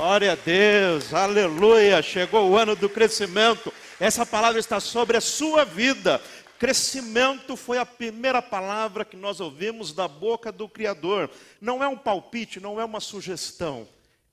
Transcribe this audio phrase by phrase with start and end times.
[0.00, 2.00] Glória a Deus, aleluia.
[2.00, 3.70] Chegou o ano do crescimento.
[4.00, 6.18] Essa palavra está sobre a sua vida.
[6.58, 11.28] Crescimento foi a primeira palavra que nós ouvimos da boca do Criador.
[11.60, 13.86] Não é um palpite, não é uma sugestão,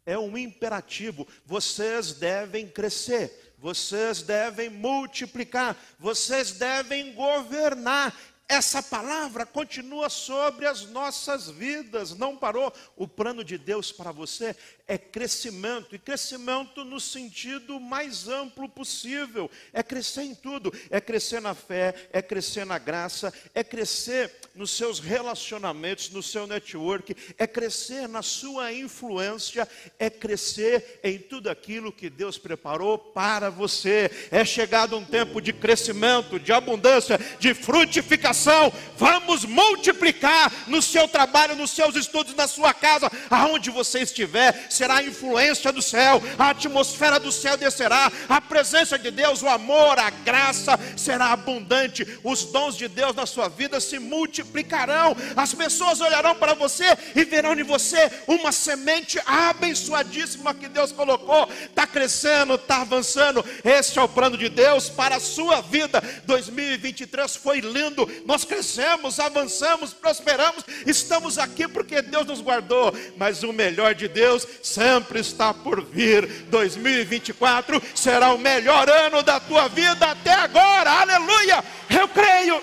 [0.06, 1.28] é um imperativo.
[1.46, 8.16] Vocês devem crescer, vocês devem multiplicar, vocês devem governar
[8.50, 12.74] essa palavra continua sobre as nossas vidas, não parou.
[12.96, 14.56] O plano de Deus para você
[14.88, 19.52] é crescimento, e crescimento no sentido mais amplo possível.
[19.74, 24.72] É crescer em tudo, é crescer na fé, é crescer na graça, é crescer nos
[24.72, 29.68] seus relacionamentos, no seu network, é crescer na sua influência,
[30.00, 34.10] é crescer em tudo aquilo que Deus preparou para você.
[34.32, 38.72] É chegado um tempo de crescimento, de abundância, de frutificação.
[38.96, 44.98] Vamos multiplicar no seu trabalho, nos seus estudos, na sua casa, aonde você estiver será
[44.98, 49.98] a influência do céu, a atmosfera do céu descerá, a presença de Deus, o amor,
[49.98, 56.00] a graça será abundante, os dons de Deus na sua vida se multiplicarão, as pessoas
[56.00, 62.56] olharão para você e verão em você uma semente abençoadíssima que Deus colocou, está crescendo,
[62.56, 63.44] está avançando.
[63.64, 66.02] Este é o plano de Deus para a sua vida.
[66.26, 73.52] 2023 foi lindo, nós crescemos, avançamos, prosperamos, estamos aqui porque Deus nos guardou, mas o
[73.52, 76.28] melhor de Deus sempre está por vir.
[76.50, 80.92] 2024 será o melhor ano da tua vida até agora.
[80.92, 81.64] Aleluia!
[81.90, 82.62] Eu creio.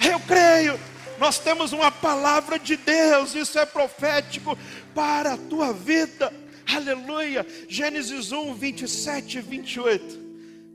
[0.00, 0.78] Eu creio.
[1.18, 4.56] Nós temos uma palavra de Deus, isso é profético
[4.94, 6.32] para a tua vida.
[6.66, 7.46] Aleluia.
[7.68, 10.28] Gênesis 1, 27 e 28.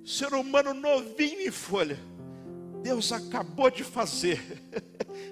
[0.05, 1.97] Ser humano novinho em folha.
[2.81, 4.41] Deus acabou de fazer.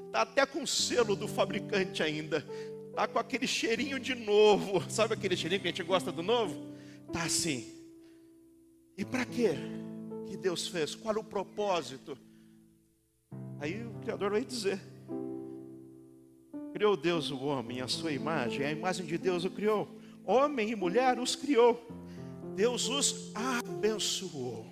[0.06, 2.46] Está até com o selo do fabricante ainda.
[2.94, 4.84] Tá com aquele cheirinho de novo.
[4.90, 6.56] Sabe aquele cheirinho que a gente gosta do novo?
[7.12, 7.82] Tá assim.
[8.98, 9.56] E para quê
[10.28, 10.96] que Deus fez?
[10.96, 12.18] Qual o propósito?
[13.60, 14.80] Aí o Criador vai dizer:
[16.74, 19.88] Criou Deus o homem, a sua imagem, a imagem de Deus o criou.
[20.26, 21.86] Homem e mulher os criou.
[22.56, 24.66] Deus os abençoou.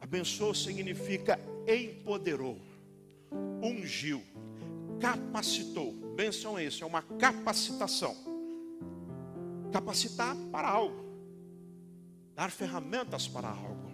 [0.00, 2.58] Abençoou significa empoderou,
[3.62, 4.22] ungiu,
[5.00, 5.97] capacitou.
[6.18, 8.16] Bênção é isso, é uma capacitação.
[9.72, 11.04] Capacitar para algo,
[12.34, 13.88] dar ferramentas para algo.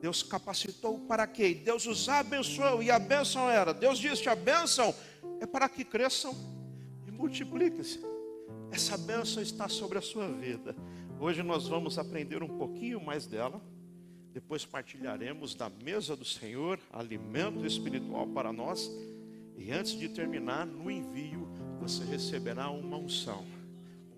[0.00, 1.54] Deus capacitou para quê?
[1.54, 4.92] Deus os abençoou, e a bênção era: Deus disse, a bênção
[5.40, 6.34] é para que cresçam
[7.06, 8.04] e multipliquem-se.
[8.72, 10.74] Essa bênção está sobre a sua vida.
[11.20, 13.62] Hoje nós vamos aprender um pouquinho mais dela.
[14.32, 18.90] Depois partilharemos da mesa do Senhor, alimento espiritual para nós.
[19.56, 21.48] E antes de terminar, no envio,
[21.80, 23.44] você receberá uma unção.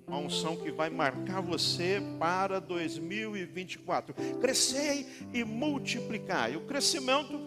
[0.07, 4.15] Uma unção que vai marcar você para 2024.
[4.41, 6.53] Crescei e multiplicar.
[6.53, 7.41] E o crescimento,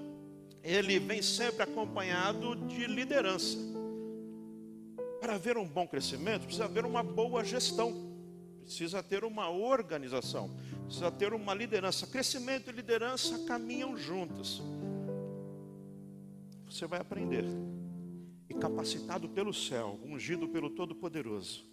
[0.62, 3.58] ele vem sempre acompanhado de liderança.
[5.22, 8.10] Para haver um bom crescimento, precisa haver uma boa gestão.
[8.64, 10.52] Precisa ter uma organização,
[10.86, 12.06] precisa ter uma liderança.
[12.06, 14.62] Crescimento e liderança caminham juntas.
[16.70, 17.46] Você vai aprender
[18.50, 21.64] e capacitado pelo céu, ungido pelo Todo-Poderoso,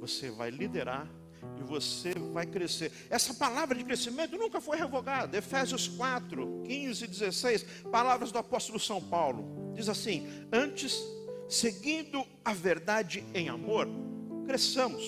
[0.00, 1.10] você vai liderar
[1.58, 2.92] e você vai crescer.
[3.10, 5.36] Essa palavra de crescimento nunca foi revogada.
[5.36, 9.72] Efésios 4, 15 e 16, palavras do apóstolo São Paulo.
[9.74, 11.02] Diz assim: Antes,
[11.48, 13.88] seguindo a verdade em amor,
[14.46, 15.04] cresçamos.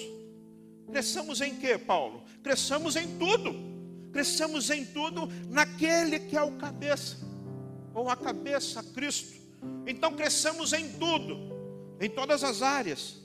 [0.90, 2.24] Cresçamos em quê, Paulo?
[2.42, 3.54] Cresçamos em tudo.
[4.12, 7.16] Cresçamos em tudo naquele que é o cabeça,
[7.92, 9.43] ou a cabeça, Cristo
[9.86, 11.36] então cresçamos em tudo,
[12.00, 13.20] em todas as áreas: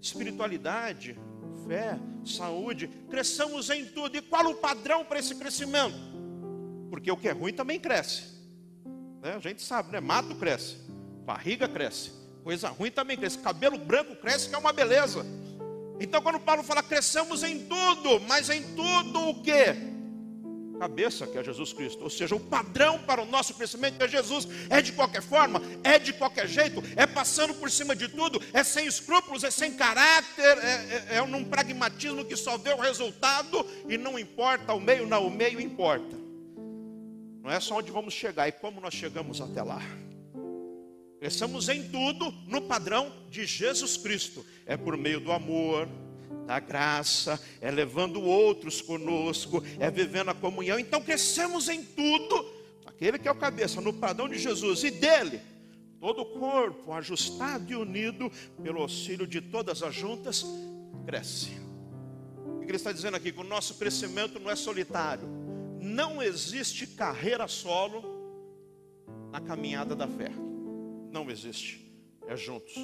[0.00, 1.18] espiritualidade,
[1.66, 4.16] fé, saúde, cresçamos em tudo.
[4.16, 5.96] E qual o padrão para esse crescimento?
[6.90, 8.34] Porque o que é ruim também cresce.
[9.22, 9.34] Né?
[9.34, 10.00] A gente sabe, né?
[10.00, 10.76] Mato cresce,
[11.24, 12.12] barriga cresce,
[12.42, 15.24] coisa ruim também cresce, cabelo branco cresce, que é uma beleza.
[16.00, 19.93] Então, quando Paulo fala cresçamos em tudo, mas em tudo o que?
[20.78, 22.02] Cabeça, que é Jesus Cristo.
[22.02, 24.46] Ou seja, o padrão para o nosso crescimento é Jesus.
[24.68, 28.62] É de qualquer forma, é de qualquer jeito, é passando por cima de tudo, é
[28.62, 33.66] sem escrúpulos, é sem caráter, é, é, é num pragmatismo que só vê o resultado
[33.88, 36.16] e não importa o meio, não, o meio importa.
[37.42, 39.82] Não é só onde vamos chegar, é como nós chegamos até lá.
[41.20, 44.44] Cresçamos em tudo no padrão de Jesus Cristo.
[44.66, 45.88] É por meio do amor,
[46.46, 50.78] da graça, é levando outros conosco, é vivendo a comunhão.
[50.78, 52.46] Então crescemos em tudo,
[52.86, 55.40] aquele que é o cabeça, no padrão de Jesus e dele,
[56.00, 58.30] todo o corpo ajustado e unido
[58.62, 60.44] pelo auxílio de todas as juntas,
[61.04, 61.50] cresce.
[62.56, 63.32] O que ele está dizendo aqui?
[63.32, 65.28] Que o nosso crescimento não é solitário.
[65.80, 68.02] Não existe carreira solo
[69.30, 70.30] na caminhada da fé.
[71.10, 71.92] Não existe.
[72.26, 72.74] É juntos.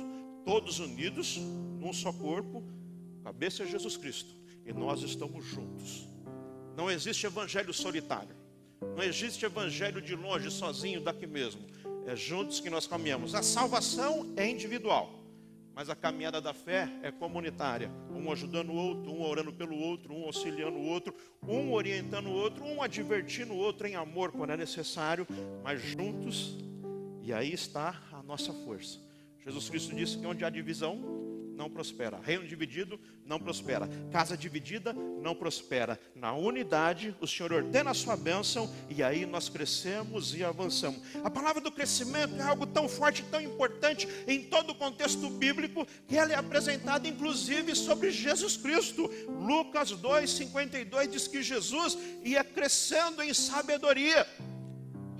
[0.44, 1.38] Todos unidos
[1.78, 2.62] num só corpo.
[3.22, 4.34] Cabeça é Jesus Cristo.
[4.64, 6.06] E nós estamos juntos.
[6.76, 8.36] Não existe evangelho solitário.
[8.96, 11.60] Não existe evangelho de longe, sozinho, daqui mesmo.
[12.06, 13.34] É juntos que nós caminhamos.
[13.34, 15.22] A salvação é individual,
[15.74, 17.90] mas a caminhada da fé é comunitária.
[18.10, 21.14] Um ajudando o outro, um orando pelo outro, um auxiliando o outro,
[21.46, 25.26] um orientando o outro, um advertindo o outro em amor quando é necessário,
[25.62, 26.56] mas juntos.
[27.22, 28.98] E aí está a nossa força.
[29.44, 31.19] Jesus Cristo disse que onde há divisão,
[31.60, 32.18] não prospera.
[32.22, 33.86] Reino dividido não prospera.
[34.10, 36.00] Casa dividida não prospera.
[36.14, 41.02] Na unidade, o Senhor ordena a sua bênção e aí nós crescemos e avançamos.
[41.22, 45.86] A palavra do crescimento é algo tão forte, tão importante em todo o contexto bíblico
[46.08, 49.10] que ela é apresentada inclusive sobre Jesus Cristo.
[49.28, 54.26] Lucas 2:52 diz que Jesus ia crescendo em sabedoria.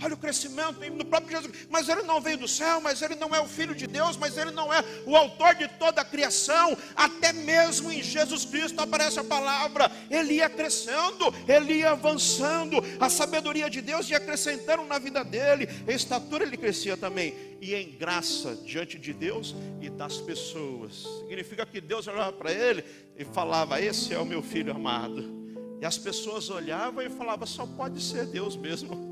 [0.02, 1.67] Olha o crescimento no próprio Jesus.
[1.69, 4.37] Mas ele não veio do céu, mas ele não é o filho de Deus, mas
[4.38, 6.76] ele não é o autor de toda a criação.
[6.97, 9.91] Até mesmo em Jesus Cristo aparece a palavra.
[10.11, 12.76] Ele ia crescendo, ele ia avançando.
[12.99, 15.69] A sabedoria de Deus ia acrescentando na vida dele.
[15.87, 17.35] A estatura ele crescia também.
[17.61, 21.05] E em graça diante de Deus e das pessoas.
[21.20, 22.82] Significa que Deus olhava para ele
[23.19, 25.41] e falava: Esse é o meu filho amado.
[25.79, 29.10] E as pessoas olhavam e falavam: Só pode ser Deus mesmo.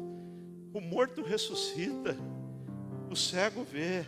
[0.73, 2.17] O morto ressuscita,
[3.11, 4.05] o cego vê.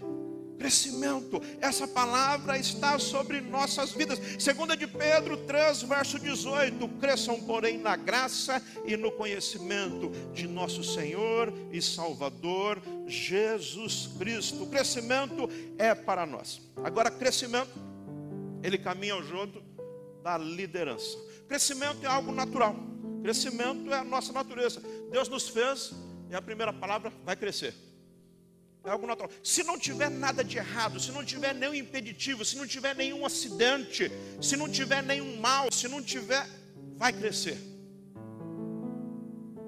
[0.58, 4.20] Crescimento, essa palavra está sobre nossas vidas.
[4.38, 10.84] Segunda de Pedro 3, verso 18: Cresçam, porém, na graça e no conhecimento de nosso
[10.84, 14.64] Senhor e Salvador Jesus Cristo.
[14.64, 15.48] O crescimento
[15.78, 16.60] é para nós.
[16.84, 17.72] Agora, crescimento,
[18.62, 19.62] ele caminha junto
[20.22, 21.16] da liderança.
[21.48, 22.76] Crescimento é algo natural.
[23.22, 24.82] Crescimento é a nossa natureza.
[25.10, 25.94] Deus nos fez
[26.30, 27.74] é a primeira palavra, vai crescer.
[28.84, 29.30] É algo natural.
[29.42, 33.26] Se não tiver nada de errado, se não tiver nenhum impeditivo, se não tiver nenhum
[33.26, 34.10] acidente,
[34.40, 36.46] se não tiver nenhum mal, se não tiver,
[36.96, 37.58] vai crescer.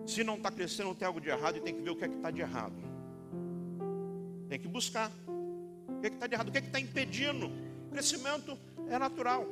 [0.06, 2.08] Se não está crescendo, tem algo de errado e tem que ver o que é
[2.08, 2.74] que está de errado.
[4.48, 5.10] Tem que buscar.
[5.88, 6.48] O que é está de errado?
[6.48, 7.46] O que é está impedindo?
[7.86, 8.58] O crescimento
[8.88, 9.46] é natural.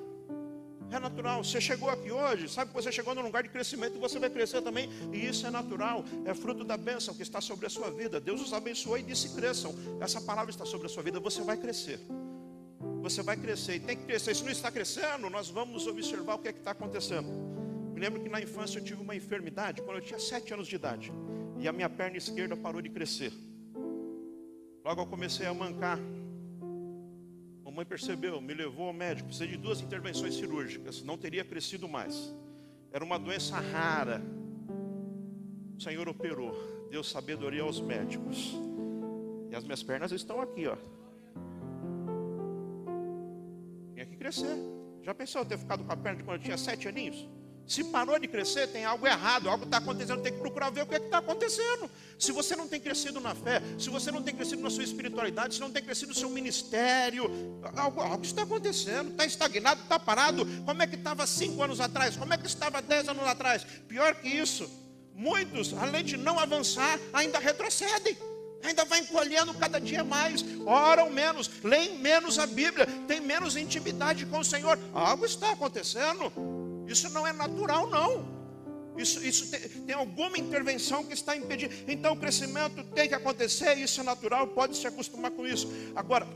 [0.93, 1.45] É natural.
[1.45, 4.29] Você chegou aqui hoje, sabe que você chegou num lugar de crescimento e você vai
[4.29, 4.89] crescer também.
[5.13, 6.05] E isso é natural.
[6.25, 8.21] É fruto da bênção que está sobre a sua vida.
[8.21, 9.75] Deus os abençoou e disse: cresçam.
[10.01, 11.21] Essa palavra está sobre a sua vida.
[11.21, 12.01] Você vai crescer.
[13.03, 13.77] Você vai crescer.
[13.77, 14.35] E tem que crescer.
[14.35, 17.29] Se não está crescendo, nós vamos observar o que é que está acontecendo.
[17.95, 20.75] Me lembro que na infância eu tive uma enfermidade quando eu tinha sete anos de
[20.75, 21.13] idade.
[21.59, 23.33] E a minha perna esquerda parou de crescer.
[24.85, 25.99] Logo eu comecei a mancar
[27.81, 29.29] Mamãe percebeu, me levou ao médico.
[29.29, 32.35] Precisei de duas intervenções cirúrgicas, não teria crescido mais.
[32.93, 34.21] Era uma doença rara.
[35.79, 36.53] O Senhor operou,
[36.91, 38.53] deu sabedoria aos médicos.
[39.51, 40.77] E as minhas pernas estão aqui, ó.
[43.95, 44.59] Tinha que crescer.
[45.03, 47.27] Já pensou eu ter ficado com a perna de quando eu tinha sete aninhos?
[47.71, 50.87] Se parou de crescer, tem algo errado, algo está acontecendo, tem que procurar ver o
[50.87, 51.89] que é está acontecendo.
[52.19, 55.55] Se você não tem crescido na fé, se você não tem crescido na sua espiritualidade,
[55.55, 57.31] se não tem crescido no seu ministério,
[57.77, 60.45] algo, algo está acontecendo, está estagnado, está parado.
[60.67, 62.17] Como é que estava cinco anos atrás?
[62.17, 63.65] Como é que estava dez anos atrás?
[63.87, 64.69] Pior que isso,
[65.15, 68.19] muitos, além de não avançar, ainda retrocedem
[68.65, 74.27] ainda vai encolhendo cada dia mais, oram menos, leem menos a Bíblia, tem menos intimidade
[74.27, 74.79] com o Senhor.
[74.93, 76.70] Algo está acontecendo.
[76.91, 78.41] Isso não é natural, não.
[78.97, 81.73] Isso, isso tem, tem, alguma intervenção que está impedindo.
[81.87, 85.69] Então o crescimento tem que acontecer, isso é natural, pode se acostumar com isso.
[85.95, 86.27] Agora,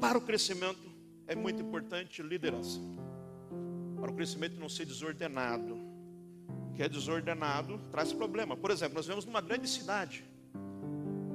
[0.00, 0.90] para o crescimento
[1.26, 2.78] é muito importante liderança.
[4.00, 5.78] Para o crescimento não ser desordenado.
[6.74, 8.56] Que é desordenado traz problema.
[8.56, 10.24] Por exemplo, nós vemos numa grande cidade,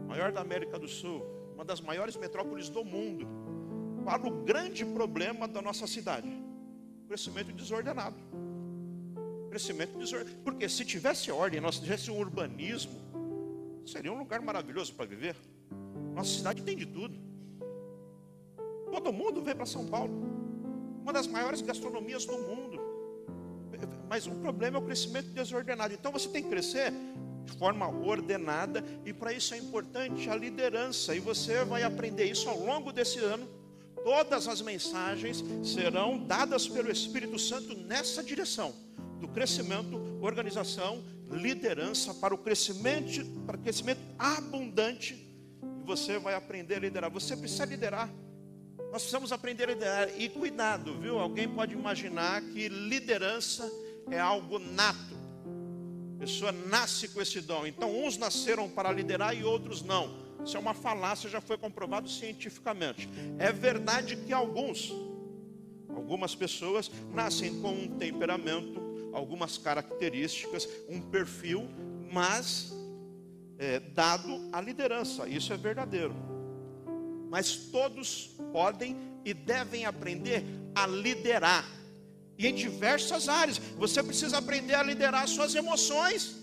[0.08, 3.28] maior da América do Sul, uma das maiores metrópoles do mundo.
[4.04, 6.30] Qual o grande problema da nossa cidade?
[7.08, 8.35] Crescimento desordenado.
[9.56, 10.38] Crescimento desordenado.
[10.44, 12.92] Porque se tivesse ordem, nós tivesse um urbanismo,
[13.88, 15.34] seria um lugar maravilhoso para viver.
[16.14, 17.18] Nossa cidade tem de tudo.
[18.92, 20.14] Todo mundo vem para São Paulo.
[21.02, 22.82] Uma das maiores gastronomias do mundo.
[24.10, 25.94] Mas o problema é o crescimento desordenado.
[25.94, 26.92] Então você tem que crescer
[27.46, 32.50] de forma ordenada, e para isso é importante a liderança, e você vai aprender isso
[32.50, 33.48] ao longo desse ano
[34.04, 38.74] todas as mensagens serão dadas pelo Espírito Santo nessa direção
[39.20, 45.14] do crescimento, organização, liderança para o crescimento, para o crescimento abundante.
[45.64, 47.12] E você vai aprender a liderar.
[47.12, 48.10] Você precisa liderar.
[48.92, 50.10] Nós precisamos aprender a liderar.
[50.18, 51.20] E cuidado, viu?
[51.20, 53.70] Alguém pode imaginar que liderança
[54.10, 55.16] é algo nato.
[56.16, 57.68] A pessoa nasce com esse dom.
[57.68, 60.26] Então, uns nasceram para liderar e outros não.
[60.46, 63.10] Isso é uma falácia, já foi comprovado cientificamente.
[63.40, 64.94] É verdade que alguns,
[65.90, 68.80] algumas pessoas nascem com um temperamento,
[69.16, 71.70] algumas características, um perfil,
[72.12, 72.74] mas
[73.58, 75.28] é, dado à liderança.
[75.28, 76.14] Isso é verdadeiro.
[77.30, 80.44] Mas todos podem e devem aprender
[80.76, 81.66] a liderar.
[82.38, 83.58] E em diversas áreas.
[83.78, 86.36] Você precisa aprender a liderar as suas emoções.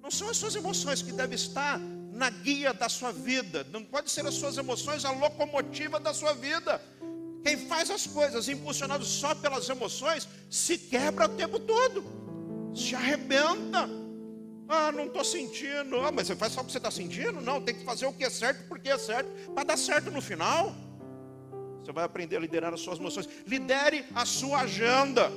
[0.00, 1.80] Não são as suas emoções que devem estar
[2.12, 3.66] na guia da sua vida.
[3.72, 6.80] Não pode ser as suas emoções a locomotiva da sua vida.
[7.44, 12.02] Quem faz as coisas impulsionado só pelas emoções se quebra o tempo todo.
[12.74, 13.88] Se arrebenta.
[14.66, 16.00] Ah, não estou sentindo.
[16.00, 17.42] Ah, mas você faz só o que você está sentindo?
[17.42, 20.22] Não, tem que fazer o que é certo porque é certo, para dar certo no
[20.22, 20.74] final.
[21.82, 23.28] Você vai aprender a liderar as suas emoções.
[23.46, 25.30] Lidere a sua agenda.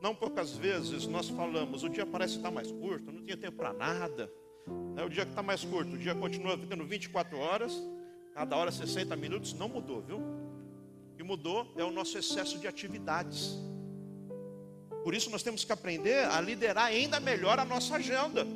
[0.00, 3.72] Não poucas vezes nós falamos, o dia parece estar mais curto, não tinha tempo para
[3.72, 4.32] nada.
[4.96, 7.72] É o dia que está mais curto, o dia continua tendo 24 horas,
[8.34, 10.18] cada hora 60 minutos, não mudou, viu?
[10.18, 13.58] O que mudou é o nosso excesso de atividades.
[15.02, 18.46] Por isso nós temos que aprender a liderar ainda melhor a nossa agenda.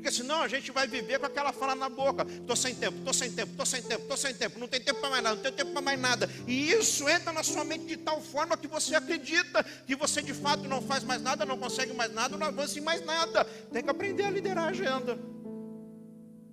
[0.00, 3.12] Porque senão a gente vai viver com aquela fala na boca: estou sem tempo, estou
[3.12, 5.42] sem tempo, estou sem tempo, estou sem tempo, não tem tempo para mais nada, não
[5.42, 6.30] tem tempo para mais nada.
[6.46, 10.32] E isso entra na sua mente de tal forma que você acredita que você de
[10.32, 13.44] fato não faz mais nada, não consegue mais nada, não avança em mais nada.
[13.44, 15.18] Tem que aprender a liderar a agenda.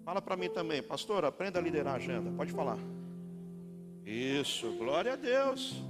[0.07, 2.31] Fala para mim também, pastor, aprenda a liderar a agenda.
[2.31, 2.77] Pode falar.
[4.05, 5.83] Isso, glória a Deus.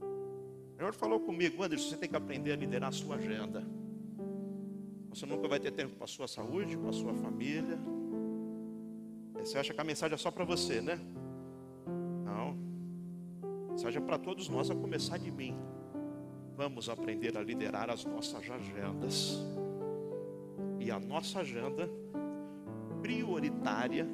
[0.00, 3.62] O Senhor falou comigo, Anderson, você tem que aprender a liderar a sua agenda.
[5.10, 7.78] Você nunca vai ter tempo para a sua saúde, para a sua família.
[9.34, 10.98] Você acha que a mensagem é só para você, né?
[12.24, 12.56] Não.
[13.68, 15.54] A mensagem é para todos nós, a começar de mim.
[16.56, 19.36] Vamos aprender a liderar as nossas agendas.
[20.78, 21.86] E a nossa agenda
[23.00, 24.06] prioritária,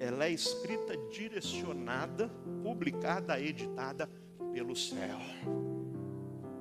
[0.00, 2.28] ela é escrita, direcionada,
[2.62, 4.08] publicada, editada
[4.52, 5.18] pelo céu.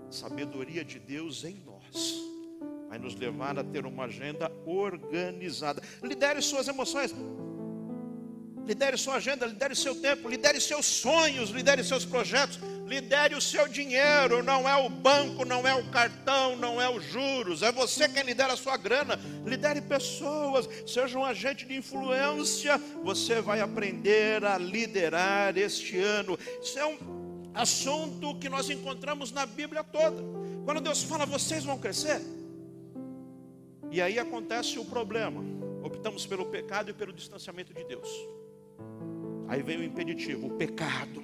[0.09, 2.27] Sabedoria de Deus em nós
[2.89, 5.81] vai nos levar a ter uma agenda organizada.
[6.01, 7.13] Lidere suas emoções.
[8.67, 13.65] Lidere sua agenda, lidere seu tempo, lidere seus sonhos, lidere seus projetos, lidere o seu
[13.65, 14.43] dinheiro.
[14.43, 18.23] Não é o banco, não é o cartão, não é os juros, é você quem
[18.23, 19.17] lidera a sua grana.
[19.45, 22.77] Lidere pessoas, seja um agente de influência.
[23.05, 26.37] Você vai aprender a liderar este ano.
[26.61, 30.21] Isso é um assunto que nós encontramos na Bíblia toda.
[30.65, 32.19] Quando Deus fala, vocês vão crescer.
[33.89, 35.41] E aí acontece o problema.
[35.81, 38.09] Optamos pelo pecado e pelo distanciamento de Deus.
[39.47, 41.23] Aí vem o impeditivo, o pecado,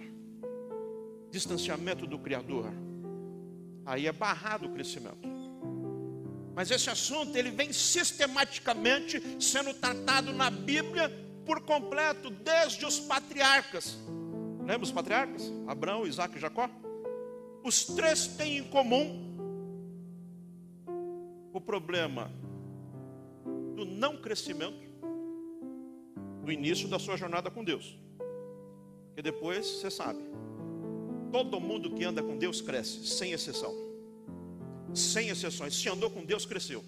[1.30, 2.72] distanciamento do Criador.
[3.86, 5.28] Aí é barrado o crescimento.
[6.56, 11.10] Mas esse assunto ele vem sistematicamente sendo tratado na Bíblia
[11.46, 13.98] por completo, desde os patriarcas.
[14.60, 15.52] Lembra os patriarcas?
[15.68, 16.70] Abraão, Isaac e Jacó?
[17.64, 19.34] Os três têm em comum
[21.52, 22.32] o problema
[23.76, 24.82] do não crescimento
[26.44, 27.98] no início da sua jornada com Deus.
[29.14, 30.18] Porque depois, você sabe,
[31.32, 33.72] todo mundo que anda com Deus cresce, sem exceção.
[34.92, 35.76] Sem exceções.
[35.76, 36.84] Se andou com Deus, cresceu.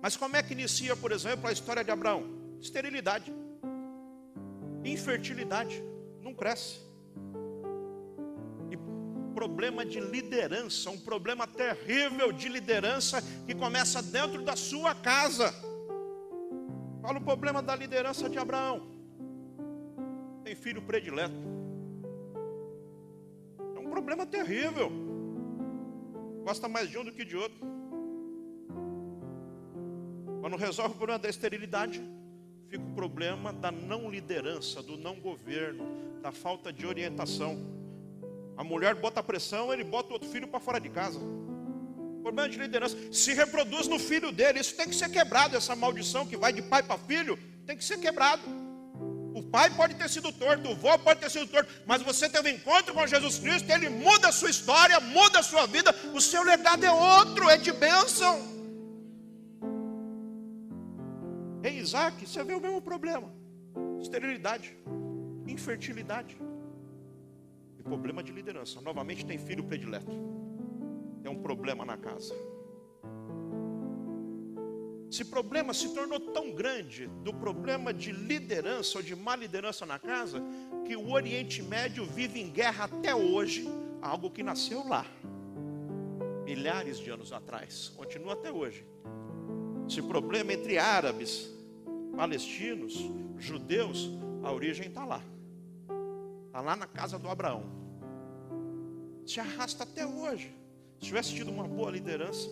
[0.00, 2.24] Mas como é que inicia, por exemplo, a história de Abraão?
[2.62, 3.30] Esterilidade,
[4.82, 5.84] infertilidade,
[6.22, 6.80] não cresce.
[8.70, 8.76] E
[9.34, 15.52] problema de liderança, um problema terrível de liderança que começa dentro da sua casa.
[17.02, 18.91] Fala o problema da liderança de Abraão.
[20.44, 21.34] Tem filho predileto.
[23.74, 24.90] É um problema terrível.
[26.44, 27.58] Gosta mais de um do que de outro.
[30.40, 32.02] Quando resolve o problema da esterilidade,
[32.68, 35.86] fica o problema da não liderança, do não governo,
[36.20, 37.56] da falta de orientação.
[38.56, 41.20] A mulher bota pressão, ele bota o outro filho para fora de casa
[42.22, 44.60] problema de liderança, se reproduz no filho dele.
[44.60, 47.84] Isso tem que ser quebrado, essa maldição que vai de pai para filho, tem que
[47.84, 48.42] ser quebrado.
[49.34, 52.50] O pai pode ter sido torto, o avô pode ter sido torto, mas você teve
[52.50, 56.20] um encontro com Jesus Cristo, ele muda a sua história, muda a sua vida, o
[56.20, 58.34] seu legado é outro, é de bênção.
[61.64, 63.32] Em Isaac, você vê o mesmo problema:
[64.00, 64.76] esterilidade,
[65.46, 66.36] infertilidade
[67.78, 68.80] e problema de liderança.
[68.80, 70.32] Novamente tem filho predileto
[71.22, 72.34] tem um problema na casa.
[75.12, 79.98] Esse problema se tornou tão grande do problema de liderança ou de má liderança na
[79.98, 80.42] casa,
[80.86, 83.68] que o Oriente Médio vive em guerra até hoje,
[84.00, 85.04] algo que nasceu lá,
[86.46, 88.86] milhares de anos atrás, continua até hoje.
[89.86, 91.46] Esse problema entre árabes,
[92.16, 92.98] palestinos,
[93.36, 94.08] judeus,
[94.42, 95.22] a origem está lá,
[96.46, 97.64] está lá na casa do Abraão,
[99.26, 100.56] se arrasta até hoje.
[100.98, 102.48] Se tivesse tido uma boa liderança,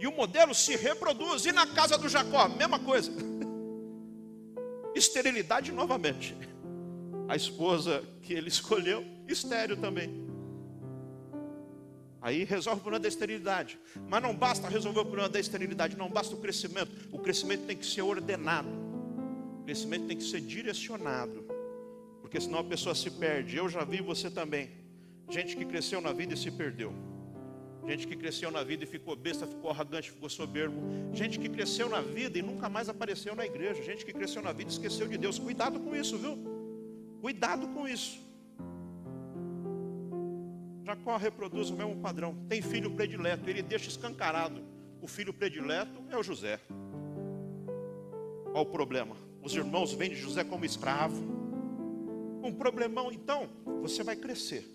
[0.00, 1.44] e o modelo se reproduz.
[1.44, 3.12] E na casa do Jacó, mesma coisa.
[4.96, 6.34] Esterilidade novamente.
[7.28, 10.28] A esposa que ele escolheu, estéreo também.
[12.22, 13.78] Aí resolve o problema da esterilidade.
[14.08, 16.90] Mas não basta resolver o problema da esterilidade, não basta o crescimento.
[17.12, 18.68] O crescimento tem que ser ordenado.
[19.60, 21.46] O crescimento tem que ser direcionado.
[22.20, 23.56] Porque senão a pessoa se perde.
[23.56, 24.70] Eu já vi você também.
[25.28, 27.09] Gente que cresceu na vida e se perdeu.
[27.86, 30.80] Gente que cresceu na vida e ficou besta, ficou arrogante, ficou soberbo.
[31.12, 33.82] Gente que cresceu na vida e nunca mais apareceu na igreja.
[33.82, 35.38] Gente que cresceu na vida e esqueceu de Deus.
[35.38, 36.38] Cuidado com isso, viu?
[37.20, 38.20] Cuidado com isso.
[40.84, 42.36] Jacó reproduz o mesmo padrão.
[42.48, 44.62] Tem filho predileto, ele deixa escancarado.
[45.00, 46.60] O filho predileto é o José.
[48.52, 49.16] Qual o problema?
[49.42, 51.16] Os irmãos vendem José como escravo.
[52.42, 53.48] Um problemão, então,
[53.80, 54.70] você vai crescer.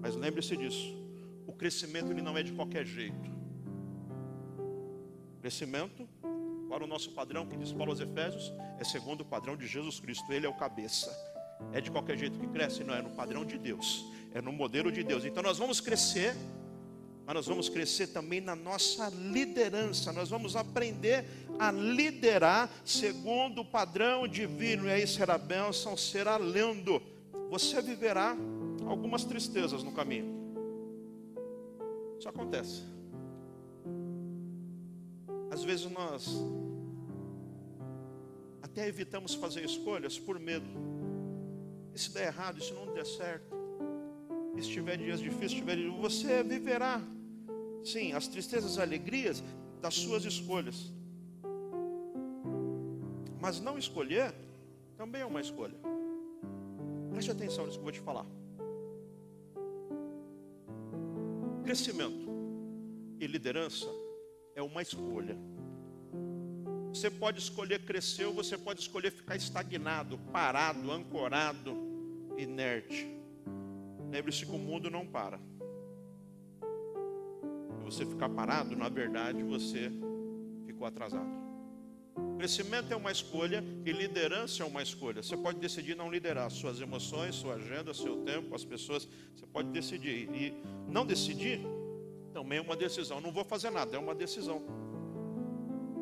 [0.00, 1.03] Mas lembre-se disso
[1.54, 3.30] o crescimento ele não é de qualquer jeito.
[5.40, 6.08] Crescimento,
[6.68, 10.00] para o nosso padrão, que diz Paulo aos Efésios, é segundo o padrão de Jesus
[10.00, 11.16] Cristo, ele é o cabeça.
[11.72, 12.82] É de qualquer jeito que cresce?
[12.82, 15.24] Não, é no padrão de Deus, é no modelo de Deus.
[15.24, 16.34] Então nós vamos crescer,
[17.24, 21.24] mas nós vamos crescer também na nossa liderança, nós vamos aprender
[21.56, 27.00] a liderar segundo o padrão divino, e aí será bênção, será lendo.
[27.48, 28.36] Você viverá
[28.88, 30.43] algumas tristezas no caminho.
[32.24, 32.82] Isso acontece.
[35.50, 36.26] Às vezes nós
[38.62, 40.66] até evitamos fazer escolhas por medo.
[41.94, 43.54] E se der errado, se não der certo,
[44.56, 47.02] e se tiver dias difíceis, tiver você viverá,
[47.84, 49.44] sim, as tristezas e alegrias
[49.82, 50.90] das suas escolhas.
[53.38, 54.34] Mas não escolher
[54.96, 55.76] também é uma escolha.
[57.10, 58.24] Preste atenção nisso que eu vou te falar.
[61.64, 62.23] Crescimento
[63.24, 63.86] e liderança
[64.54, 65.36] é uma escolha.
[66.92, 71.76] Você pode escolher crescer ou você pode escolher ficar estagnado, parado, ancorado,
[72.38, 73.08] inerte.
[74.10, 75.38] Lembre-se que o mundo não para.
[77.78, 79.90] Se você ficar parado, na verdade você
[80.66, 81.44] ficou atrasado.
[82.38, 85.22] Crescimento é uma escolha e liderança é uma escolha.
[85.22, 89.08] Você pode decidir não liderar suas emoções, sua agenda, seu tempo, as pessoas.
[89.34, 90.28] Você pode decidir.
[90.32, 90.54] E
[90.88, 91.60] não decidir
[92.34, 93.20] também é uma decisão.
[93.20, 94.60] Não vou fazer nada, é uma decisão.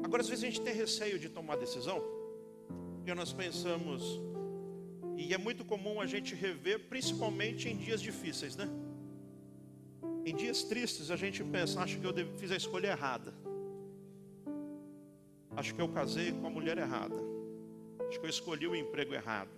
[0.03, 2.03] Agora, às vezes a gente tem receio de tomar decisão,
[2.97, 4.19] porque nós pensamos,
[5.17, 8.67] e é muito comum a gente rever, principalmente em dias difíceis, né?
[10.25, 13.35] Em dias tristes a gente pensa, acho que eu fiz a escolha errada.
[15.55, 17.17] Acho que eu casei com a mulher errada.
[18.09, 19.51] Acho que eu escolhi o emprego errado.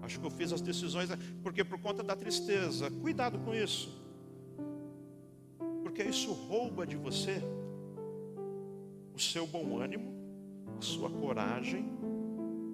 [0.00, 1.10] Acho que eu fiz as decisões,
[1.42, 4.03] porque por conta da tristeza, cuidado com isso.
[5.94, 7.40] Porque isso rouba de você
[9.14, 10.12] o seu bom ânimo,
[10.76, 11.86] a sua coragem,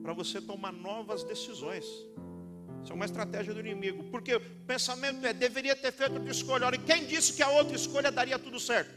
[0.02, 1.84] para você tomar novas decisões.
[2.82, 4.04] Isso é uma estratégia do inimigo.
[4.04, 6.64] Porque o pensamento é: deveria ter feito outra escolha.
[6.64, 8.90] Olha, quem disse que a outra escolha daria tudo certo?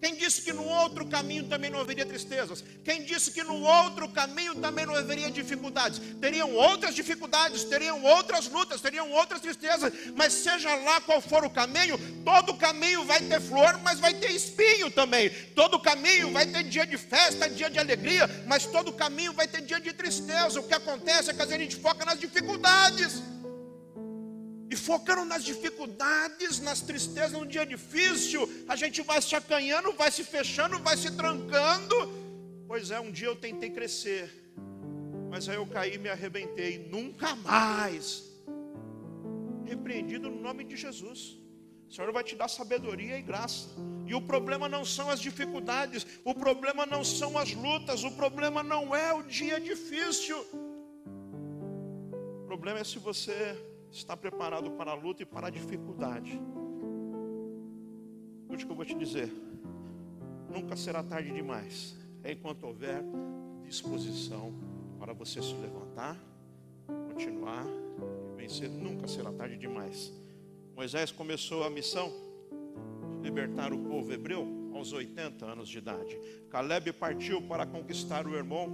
[0.00, 2.62] Quem disse que no outro caminho também não haveria tristezas?
[2.84, 6.00] Quem disse que no outro caminho também não haveria dificuldades?
[6.20, 11.50] Teriam outras dificuldades, teriam outras lutas, teriam outras tristezas, mas seja lá qual for o
[11.50, 15.30] caminho, todo caminho vai ter flor, mas vai ter espinho também.
[15.54, 19.62] Todo caminho vai ter dia de festa, dia de alegria, mas todo caminho vai ter
[19.62, 20.60] dia de tristeza.
[20.60, 23.22] O que acontece é que a gente foca nas dificuldades.
[24.76, 30.10] E focando nas dificuldades, nas tristezas, no dia difícil, a gente vai se acanhando, vai
[30.10, 31.96] se fechando, vai se trancando.
[32.68, 34.30] Pois é, um dia eu tentei crescer,
[35.30, 36.90] mas aí eu caí e me arrebentei.
[36.90, 38.22] Nunca mais.
[39.64, 41.38] Repreendido no nome de Jesus.
[41.88, 43.70] O Senhor vai te dar sabedoria e graça.
[44.04, 48.62] E o problema não são as dificuldades, o problema não são as lutas, o problema
[48.62, 50.38] não é o dia difícil.
[52.42, 53.56] O problema é se você
[53.96, 56.40] está preparado para a luta e para a dificuldade.
[58.48, 59.32] O que eu vou te dizer:
[60.50, 63.02] nunca será tarde demais, é enquanto houver
[63.64, 64.54] disposição
[64.98, 66.16] para você se levantar,
[67.08, 67.66] continuar
[68.32, 70.12] e vencer, nunca será tarde demais.
[70.74, 72.12] Moisés começou a missão
[73.10, 76.18] de libertar o povo hebreu aos 80 anos de idade.
[76.50, 78.68] Caleb partiu para conquistar o Hermon,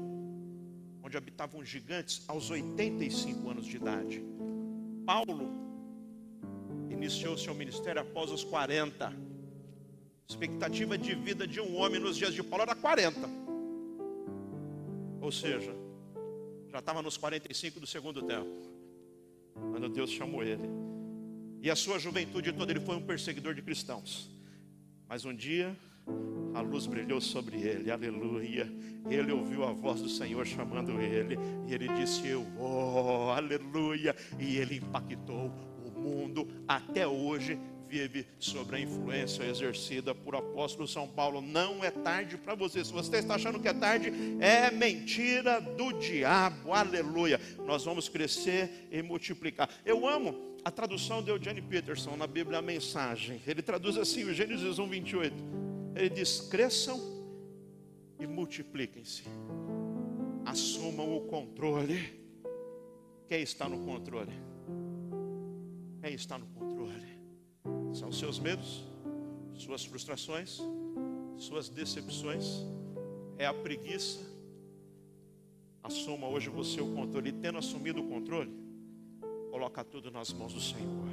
[1.02, 4.22] onde habitavam gigantes, aos 85 anos de idade.
[5.04, 5.50] Paulo
[6.90, 9.12] iniciou seu ministério após os 40.
[10.28, 13.20] Expectativa de vida de um homem nos dias de Paulo era 40.
[15.20, 15.74] Ou seja,
[16.70, 18.50] já estava nos 45 do segundo tempo,
[19.54, 20.68] quando Deus chamou ele.
[21.60, 24.30] E a sua juventude toda ele foi um perseguidor de cristãos.
[25.08, 25.76] Mas um dia
[26.54, 28.70] a luz brilhou sobre ele, aleluia.
[29.08, 34.14] Ele ouviu a voz do Senhor chamando ele, e ele disse: Eu vou, aleluia.
[34.38, 35.52] E ele impactou
[35.84, 37.58] o mundo até hoje
[37.92, 41.42] vive sobre a influência exercida por apóstolo São Paulo.
[41.42, 42.82] Não é tarde para você.
[42.82, 44.10] Se você está achando que é tarde,
[44.40, 46.72] é mentira do diabo.
[46.72, 47.38] Aleluia.
[47.66, 49.68] Nós vamos crescer e multiplicar.
[49.84, 53.42] Eu amo a tradução de Eugene Peterson na Bíblia a mensagem.
[53.46, 55.61] Ele traduz assim, o Gênesis 1, 28.
[55.94, 56.98] Ele diz: cresçam
[58.18, 59.24] e multipliquem-se.
[60.44, 62.20] Assumam o controle.
[63.28, 64.32] Quem está no controle?
[66.02, 67.12] Quem está no controle?
[67.94, 68.84] São seus medos,
[69.54, 70.60] suas frustrações,
[71.36, 72.64] suas decepções,
[73.38, 74.20] é a preguiça.
[75.82, 77.30] Assuma hoje você o controle.
[77.30, 78.52] E tendo assumido o controle,
[79.50, 81.11] coloca tudo nas mãos do Senhor.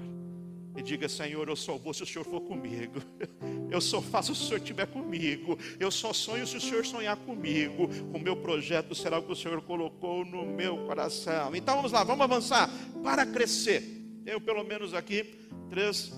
[0.79, 3.01] E diga, Senhor, eu só vou se o Senhor for comigo.
[3.69, 5.59] Eu só faço se o Senhor estiver comigo.
[5.77, 7.89] Eu só sonho se o Senhor sonhar comigo.
[8.13, 11.53] O meu projeto será o que o Senhor colocou no meu coração.
[11.53, 12.69] Então vamos lá, vamos avançar.
[13.03, 13.83] Para crescer.
[14.23, 15.23] Tenho pelo menos aqui
[15.69, 16.13] três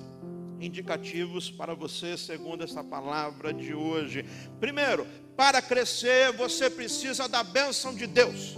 [0.61, 4.23] indicativos para você, segundo essa palavra de hoje.
[4.59, 8.55] Primeiro, para crescer, você precisa da bênção de Deus.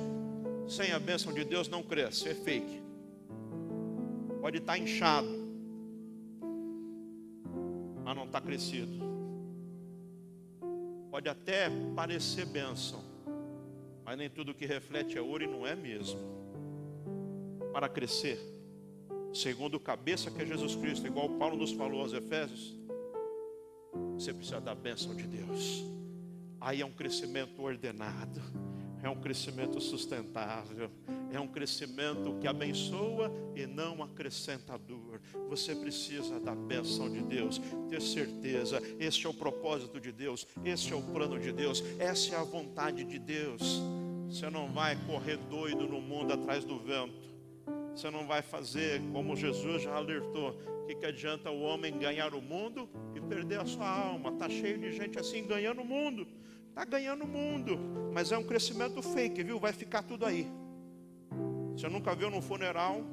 [0.67, 2.83] Sem a bênção de Deus, não cresce, é fake.
[4.41, 5.42] Pode estar inchado,
[8.13, 8.91] mas não está crescido.
[11.09, 13.03] Pode até parecer bênção,
[14.05, 16.19] mas nem tudo que reflete é ouro e não é mesmo.
[17.71, 18.39] Para crescer,
[19.33, 22.77] segundo o cabeça que é Jesus Cristo, igual Paulo nos falou aos Efésios,
[24.13, 25.83] você precisa da bênção de Deus.
[26.61, 28.41] Aí é um crescimento ordenado,
[29.01, 30.89] é um crescimento sustentável,
[31.35, 35.19] é um crescimento que abençoa e não acrescenta dor.
[35.49, 40.93] Você precisa da bênção de Deus, ter certeza, este é o propósito de Deus, este
[40.93, 43.81] é o plano de Deus, essa é a vontade de Deus.
[44.29, 47.33] Você não vai correr doido no mundo atrás do vento.
[47.95, 50.59] Você não vai fazer como Jesus já alertou.
[50.81, 54.31] O que, que adianta o homem ganhar o mundo e perder a sua alma?
[54.31, 56.27] Está cheio de gente assim ganhando o mundo.
[56.69, 57.79] Está ganhando o mundo.
[58.11, 59.59] Mas é um crescimento fake, viu?
[59.59, 60.51] Vai ficar tudo aí.
[61.75, 63.03] Você nunca viu num funeral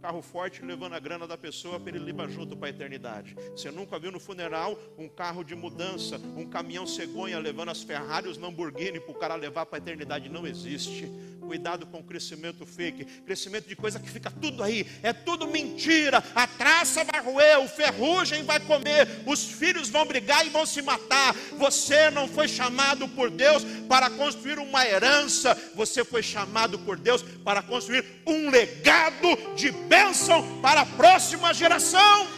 [0.00, 3.36] carro forte levando a grana da pessoa para ele levar junto para a eternidade.
[3.54, 8.28] Você nunca viu no funeral um carro de mudança, um caminhão cegonha levando as Ferrari,
[8.28, 10.28] os Lamborghini para o cara levar para a eternidade.
[10.28, 11.10] Não existe.
[11.50, 16.22] Cuidado com o crescimento fake, crescimento de coisa que fica tudo aí, é tudo mentira.
[16.32, 20.80] A traça vai roer, o ferrugem vai comer, os filhos vão brigar e vão se
[20.80, 21.34] matar.
[21.58, 27.22] Você não foi chamado por Deus para construir uma herança, você foi chamado por Deus
[27.44, 32.28] para construir um legado de bênção para a próxima geração.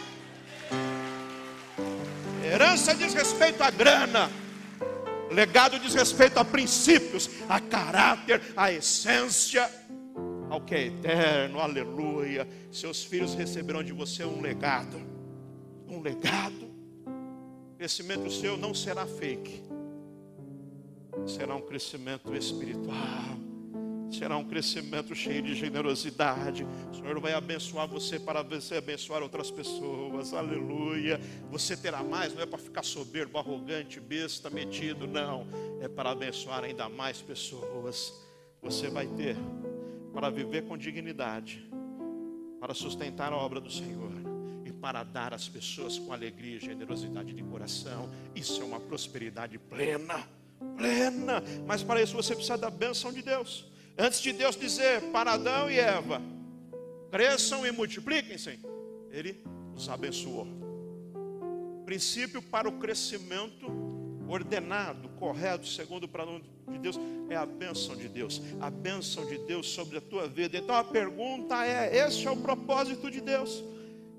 [2.43, 4.29] Herança diz respeito à grana,
[5.31, 9.69] legado diz respeito a princípios, a caráter, a essência,
[10.49, 12.47] ao que é eterno, aleluia.
[12.71, 14.99] Seus filhos receberão de você um legado,
[15.87, 16.73] um legado.
[17.05, 19.61] O crescimento seu não será fake,
[21.27, 23.52] será um crescimento espiritual
[24.13, 26.65] será um crescimento cheio de generosidade.
[26.91, 30.33] O Senhor vai abençoar você para você abençoar outras pessoas.
[30.33, 31.19] Aleluia.
[31.49, 35.47] Você terá mais, não é para ficar soberbo, arrogante, besta, metido, não.
[35.81, 38.13] É para abençoar ainda mais pessoas.
[38.61, 39.35] Você vai ter
[40.13, 41.67] para viver com dignidade,
[42.59, 44.11] para sustentar a obra do Senhor
[44.63, 48.09] e para dar às pessoas com alegria e generosidade de coração.
[48.35, 50.27] Isso é uma prosperidade plena,
[50.77, 51.43] plena.
[51.65, 53.72] Mas para isso você precisa da bênção de Deus.
[53.97, 56.21] Antes de Deus dizer para Adão e Eva,
[57.11, 58.59] cresçam e multipliquem-se,
[59.11, 59.43] Ele
[59.75, 60.47] os abençoou.
[61.85, 63.67] Princípio para o crescimento
[64.27, 69.37] ordenado, correto, segundo o plano de Deus, é a bênção de Deus, a bênção de
[69.37, 70.57] Deus sobre a tua vida.
[70.57, 73.63] Então a pergunta é: esse é o propósito de Deus?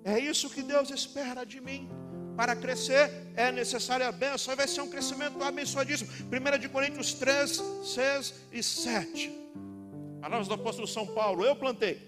[0.04, 1.88] É isso que Deus espera de mim?
[2.36, 6.10] Para crescer é necessária a bênção, vai ser um crescimento abençoadíssimo.
[6.30, 9.32] 1 de Coríntios 3, 6 e 7.
[10.24, 12.00] Palavras do apóstolo São Paulo: Eu plantei,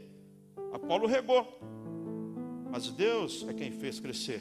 [0.72, 1.61] Apolo regou,
[2.70, 4.40] mas Deus é quem fez crescer,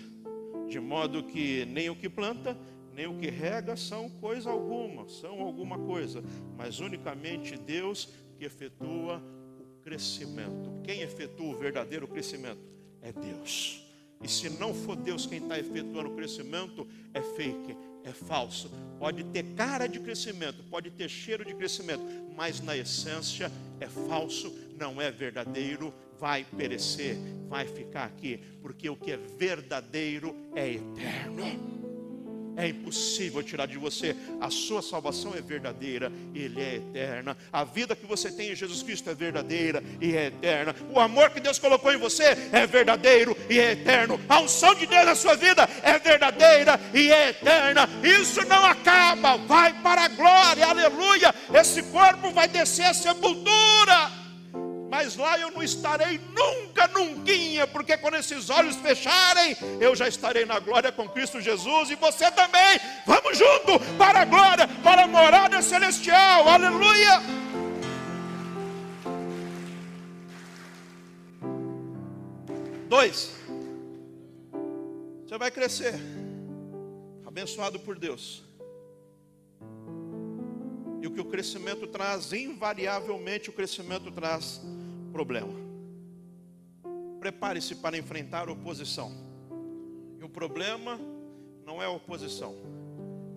[0.70, 2.58] de modo que nem o que planta,
[2.94, 6.24] nem o que rega são coisa alguma, são alguma coisa,
[6.56, 8.08] mas unicamente Deus
[8.40, 9.22] que efetua
[9.60, 10.82] o crescimento.
[10.82, 12.62] Quem efetua o verdadeiro crescimento?
[13.02, 13.86] É Deus.
[14.24, 18.72] E se não for Deus quem está efetuando o crescimento, é fake, é falso.
[19.00, 22.04] Pode ter cara de crescimento, pode ter cheiro de crescimento,
[22.36, 27.18] mas na essência é falso, não é verdadeiro, vai perecer,
[27.50, 31.85] vai ficar aqui, porque o que é verdadeiro é eterno.
[32.58, 34.16] É impossível tirar de você.
[34.40, 37.38] A sua salvação é verdadeira, ele é eterna.
[37.52, 40.76] A vida que você tem em Jesus Cristo é verdadeira e é eterna.
[40.94, 44.20] O amor que Deus colocou em você é verdadeiro e é eterno.
[44.30, 47.90] A unção de Deus na sua vida é verdadeira e é eterna.
[48.04, 50.66] Isso não acaba, vai para a glória.
[50.66, 51.34] Aleluia.
[51.54, 54.15] Esse corpo vai descer a sepultura
[54.96, 60.46] mas lá eu não estarei nunca, nunca, porque quando esses olhos fecharem, eu já estarei
[60.46, 62.80] na glória com Cristo Jesus e você também.
[63.06, 66.48] Vamos junto para a glória, para a morada celestial.
[66.48, 67.22] Aleluia!
[72.88, 73.34] Dois,
[75.26, 75.96] você vai crescer,
[77.26, 78.46] abençoado por Deus.
[81.02, 84.62] E o que o crescimento traz, invariavelmente o crescimento traz
[85.16, 85.54] problema.
[87.22, 89.10] Prepare-se para enfrentar oposição.
[90.20, 91.00] E o problema
[91.66, 92.54] não é a oposição.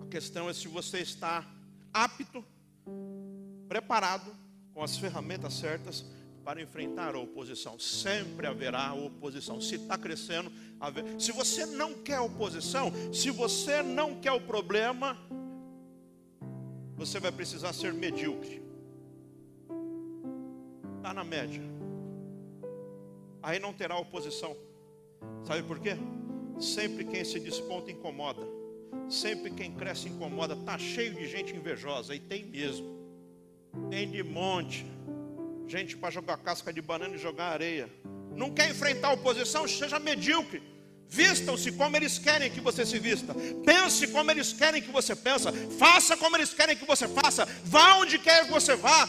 [0.01, 1.49] A questão é se você está
[1.93, 2.43] apto,
[3.69, 4.35] preparado,
[4.73, 6.03] com as ferramentas certas
[6.43, 7.79] para enfrentar a oposição.
[7.79, 9.61] Sempre haverá oposição.
[9.61, 11.05] Se está crescendo, haver...
[11.17, 15.17] se você não quer oposição, se você não quer o problema,
[16.97, 18.68] você vai precisar ser medíocre
[20.99, 21.61] está na média.
[23.41, 24.55] Aí não terá oposição.
[25.45, 25.95] Sabe por quê?
[26.59, 28.45] Sempre quem se desponta incomoda.
[29.09, 30.53] Sempre quem cresce incomoda.
[30.53, 32.13] Está cheio de gente invejosa.
[32.13, 32.99] E tem mesmo.
[33.89, 34.85] Tem de monte.
[35.67, 37.89] Gente para jogar casca de banana e jogar areia.
[38.35, 39.67] Não quer enfrentar a oposição?
[39.67, 40.61] Seja medíocre.
[41.07, 43.33] Vistam-se como eles querem que você se vista.
[43.65, 45.51] Pense como eles querem que você pensa.
[45.79, 47.45] Faça como eles querem que você faça.
[47.63, 49.07] Vá onde quer que você vá.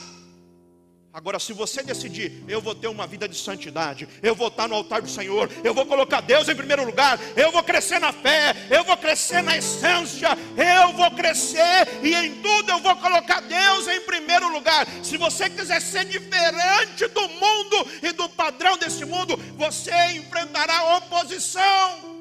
[1.13, 4.77] Agora, se você decidir, eu vou ter uma vida de santidade, eu vou estar no
[4.77, 8.55] altar do Senhor, eu vou colocar Deus em primeiro lugar, eu vou crescer na fé,
[8.71, 13.89] eu vou crescer na essência, eu vou crescer e em tudo eu vou colocar Deus
[13.89, 14.87] em primeiro lugar.
[15.03, 22.21] Se você quiser ser diferente do mundo e do padrão desse mundo, você enfrentará oposição.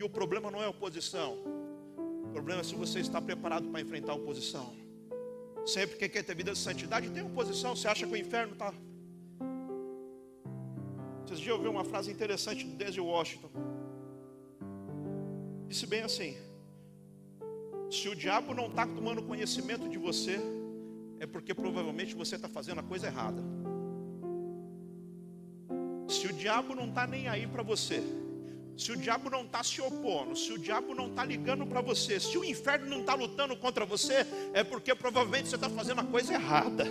[0.00, 1.38] E o problema não é oposição,
[2.24, 4.85] o problema é se você está preparado para enfrentar a oposição.
[5.66, 7.74] Sempre quem quer ter vida de santidade tem oposição.
[7.74, 8.72] Você acha que o inferno está.
[11.24, 13.50] Esses dias eu ouvi uma frase interessante do Denzel Washington.
[15.66, 16.36] Disse bem assim:
[17.90, 20.38] Se o diabo não está tomando conhecimento de você,
[21.18, 23.42] é porque provavelmente você está fazendo a coisa errada.
[26.08, 28.00] Se o diabo não está nem aí para você,
[28.76, 32.20] se o diabo não está se opondo, se o diabo não está ligando para você,
[32.20, 36.04] se o inferno não está lutando contra você, é porque provavelmente você está fazendo a
[36.04, 36.84] coisa errada.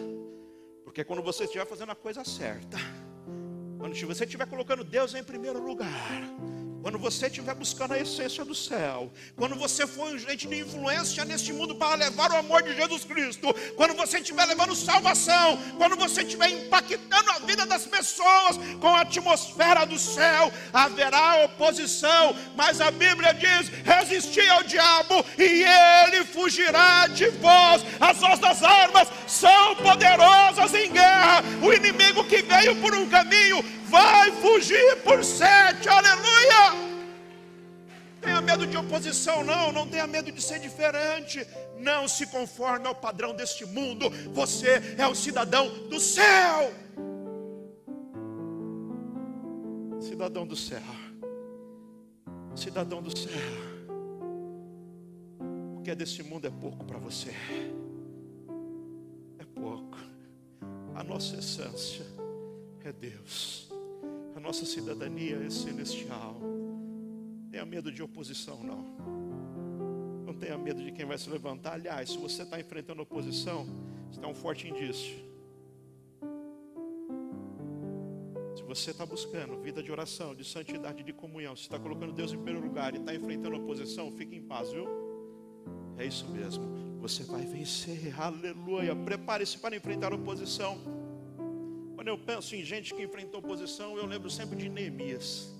[0.83, 2.77] Porque quando você estiver fazendo a coisa certa,
[3.77, 6.23] quando você estiver colocando Deus em primeiro lugar,
[6.85, 11.25] quando você estiver buscando a essência do céu, quando você for um gente de influência
[11.25, 15.95] neste mundo para levar o amor de Jesus Cristo, quando você estiver levando salvação, quando
[15.95, 22.79] você estiver impactando a vida das pessoas com a atmosfera do céu, haverá oposição, mas
[22.79, 27.83] a Bíblia diz: resistir ao diabo e ele fugirá de vós.
[27.99, 31.43] As nossas armas são poderosas em guerra.
[31.63, 36.63] O inimigo que veio por um caminho vai fugir por sete, aleluia.
[38.21, 41.45] Tenha medo de oposição, não, não tenha medo de ser diferente.
[41.77, 44.09] Não se conforme ao padrão deste mundo.
[44.33, 46.73] Você é o cidadão do céu.
[49.99, 50.81] Cidadão do céu.
[52.55, 53.31] Cidadão do céu.
[55.77, 57.33] O que é desse mundo é pouco para você.
[59.37, 59.97] É pouco.
[60.95, 62.05] A nossa essência
[62.83, 63.74] é Deus
[64.39, 66.39] nossa cidadania é celestial.
[67.49, 68.83] Tenha medo de oposição, não.
[70.25, 71.73] Não tenha medo de quem vai se levantar.
[71.73, 73.65] Aliás, se você está enfrentando oposição,
[74.11, 75.15] está um forte indício.
[78.55, 82.33] Se você está buscando vida de oração, de santidade, de comunhão, se está colocando Deus
[82.33, 84.87] em primeiro lugar e está enfrentando oposição, fique em paz, viu?
[85.97, 86.99] É isso mesmo.
[86.99, 88.19] Você vai vencer.
[88.19, 88.95] Aleluia.
[88.95, 90.77] Prepare-se para enfrentar oposição.
[92.05, 95.51] Quando eu penso em gente que enfrentou oposição, eu lembro sempre de Neemias.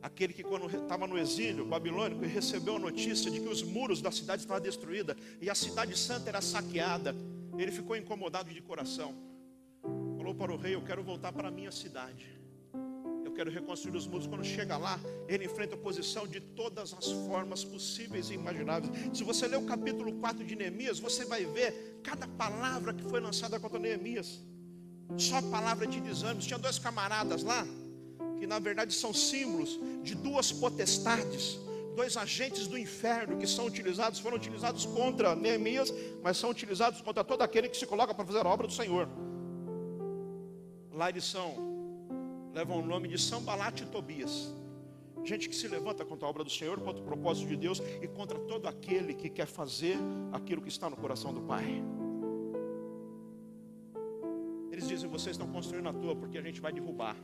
[0.00, 4.10] aquele que quando estava no exílio babilônico recebeu a notícia de que os muros da
[4.10, 7.14] cidade estavam destruídos e a cidade santa era saqueada,
[7.58, 9.14] ele ficou incomodado de coração.
[10.16, 12.40] Falou para o rei: Eu quero voltar para a minha cidade.
[13.22, 14.26] Eu quero reconstruir os muros.
[14.26, 18.90] Quando chega lá, ele enfrenta oposição de todas as formas possíveis e imagináveis.
[19.12, 23.20] Se você ler o capítulo 4 de Neemias, você vai ver cada palavra que foi
[23.20, 24.40] lançada contra Neemias.
[25.16, 26.40] Só palavra de desânimo.
[26.40, 27.66] Tinha dois camaradas lá
[28.38, 31.58] que na verdade são símbolos de duas potestades,
[31.94, 35.92] dois agentes do inferno que são utilizados, foram utilizados contra Neemias,
[36.22, 39.08] mas são utilizados contra todo aquele que se coloca para fazer a obra do Senhor.
[40.92, 41.54] Lá eles são,
[42.54, 44.54] levam o nome de Sambalat e Tobias.
[45.24, 48.06] Gente que se levanta contra a obra do Senhor, contra o propósito de Deus e
[48.06, 49.96] contra todo aquele que quer fazer
[50.32, 51.82] aquilo que está no coração do Pai.
[55.06, 57.16] Vocês estão construindo a tua porque a gente vai derrubar.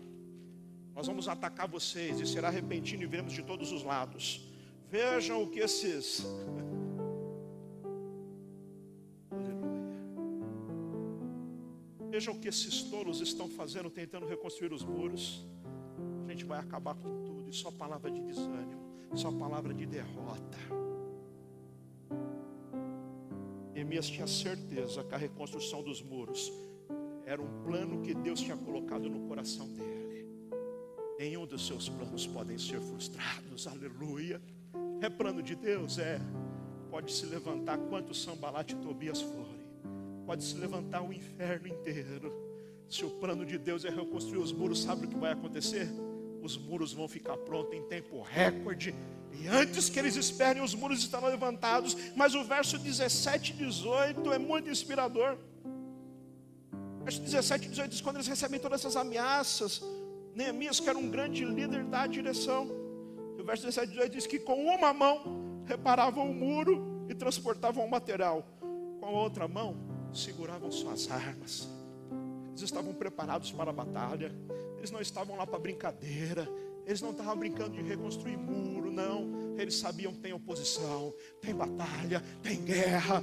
[0.94, 4.46] Nós vamos atacar vocês e será repentino e veremos de todos os lados.
[4.90, 6.24] Vejam o que esses.
[12.10, 15.46] Vejam o que esses tolos estão fazendo, tentando reconstruir os muros.
[16.26, 17.48] A gente vai acabar com tudo.
[17.48, 18.82] E só palavra de desânimo,
[19.14, 20.58] só palavra de derrota.
[23.72, 26.52] Neemias tinha certeza que a reconstrução dos muros
[27.32, 29.92] era um plano que Deus tinha colocado no coração dele
[31.22, 34.42] nenhum dos seus planos podem ser frustrados, aleluia.
[35.00, 36.20] É plano de Deus, é.
[36.90, 39.62] Pode se levantar quantos Sambalat e Tobias forem,
[40.26, 42.32] pode se levantar o inferno inteiro.
[42.88, 45.88] Se o plano de Deus é reconstruir os muros, sabe o que vai acontecer?
[46.42, 48.92] Os muros vão ficar prontos em tempo recorde.
[49.32, 51.96] E antes que eles esperem, os muros estarão levantados.
[52.16, 55.38] Mas o verso 17 e 18 é muito inspirador.
[57.04, 59.82] Verso 17 e 18 diz: quando eles recebem todas essas ameaças,
[60.34, 62.68] Neemias, que era um grande líder da direção.
[63.38, 67.90] O verso 17 18 diz que com uma mão reparavam o muro e transportavam o
[67.90, 68.46] material,
[69.00, 69.76] com a outra mão
[70.12, 71.68] seguravam suas armas.
[72.50, 74.32] Eles estavam preparados para a batalha,
[74.78, 76.48] eles não estavam lá para brincadeira,
[76.86, 79.56] eles não estavam brincando de reconstruir muro, não.
[79.56, 83.22] Eles sabiam que tem oposição, tem batalha, tem guerra,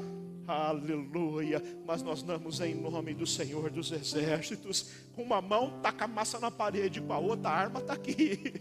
[0.49, 1.61] Aleluia.
[1.85, 4.89] Mas nós damos em nome do Senhor dos Exércitos.
[5.13, 8.59] Com uma mão taca a massa na parede, com a outra arma está aqui.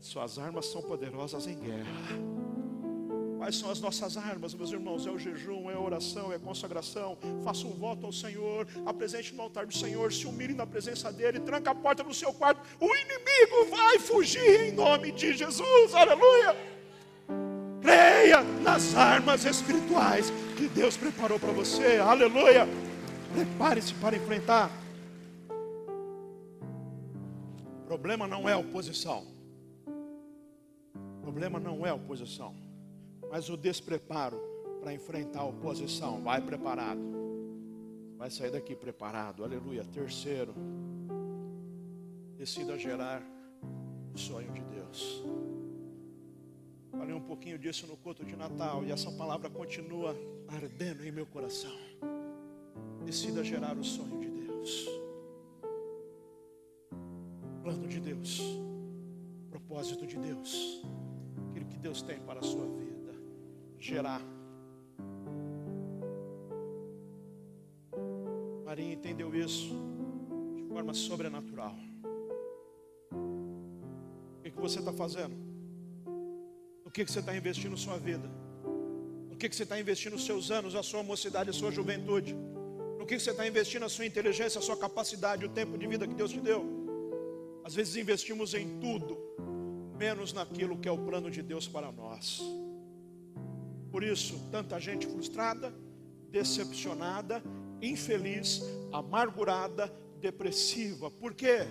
[0.00, 2.34] Suas armas são poderosas em guerra.
[3.38, 5.06] Quais são as nossas armas, meus irmãos?
[5.06, 7.16] É o jejum, é a oração, é a consagração.
[7.42, 11.40] Faça um voto ao Senhor, apresente no altar do Senhor, se humilhe na presença dEle,
[11.40, 12.60] tranca a porta no seu quarto.
[12.78, 16.54] O inimigo vai fugir em nome de Jesus, aleluia.
[17.80, 20.30] Creia nas armas espirituais
[20.74, 21.98] Deus preparou para você.
[21.98, 22.66] Aleluia.
[23.32, 24.70] Prepare-se para enfrentar.
[27.82, 29.24] O problema não é oposição.
[30.96, 32.54] O problema não é oposição.
[33.30, 34.40] Mas o despreparo
[34.80, 36.20] para enfrentar a oposição.
[36.22, 37.00] Vai preparado.
[38.18, 39.44] Vai sair daqui preparado.
[39.44, 39.84] Aleluia.
[39.84, 40.52] Terceiro.
[42.36, 43.22] Decida gerar
[44.12, 45.24] o sonho de Deus.
[46.98, 50.16] Falei um pouquinho disso no culto de Natal e essa palavra continua
[50.48, 51.72] ardendo em meu coração.
[53.04, 54.88] Decida gerar o sonho de Deus,
[57.62, 58.40] plano de Deus,
[59.50, 60.82] propósito de Deus,
[61.50, 63.12] aquilo que Deus tem para a sua vida.
[63.78, 64.22] Gerar.
[68.64, 69.74] Maria entendeu isso
[70.56, 71.74] de forma sobrenatural.
[73.12, 75.53] O que, que você está fazendo?
[76.94, 78.30] Que, que você está investindo sua vida?
[79.28, 82.32] No que, que você está investindo os seus anos, a sua mocidade, a sua juventude?
[82.98, 85.88] No que, que você está investindo a sua inteligência, a sua capacidade, o tempo de
[85.88, 86.64] vida que Deus te deu?
[87.64, 89.18] Às vezes investimos em tudo,
[89.98, 92.40] menos naquilo que é o plano de Deus para nós.
[93.90, 95.74] Por isso, tanta gente frustrada,
[96.30, 97.42] decepcionada,
[97.82, 101.10] infeliz, amargurada, depressiva.
[101.10, 101.66] Por quê?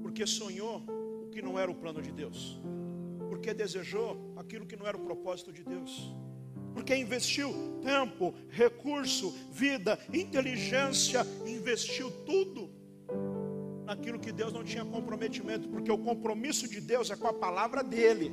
[0.00, 0.80] Porque sonhou
[1.24, 2.62] o que não era o plano de Deus
[3.42, 6.14] porque desejou aquilo que não era o propósito de Deus.
[6.72, 12.70] Porque investiu tempo, recurso, vida, inteligência, investiu tudo
[13.84, 17.82] naquilo que Deus não tinha comprometimento, porque o compromisso de Deus é com a palavra
[17.82, 18.32] dele,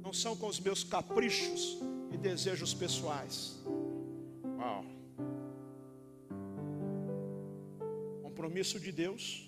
[0.00, 1.78] não são com os meus caprichos
[2.10, 3.62] e desejos pessoais.
[4.58, 4.86] Uau.
[8.22, 9.47] Compromisso de Deus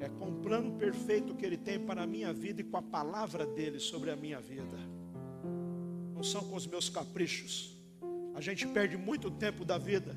[0.00, 2.82] é com o plano perfeito que Ele tem para a minha vida e com a
[2.82, 4.78] palavra dele sobre a minha vida.
[6.14, 7.76] Não são com os meus caprichos.
[8.34, 10.16] A gente perde muito tempo da vida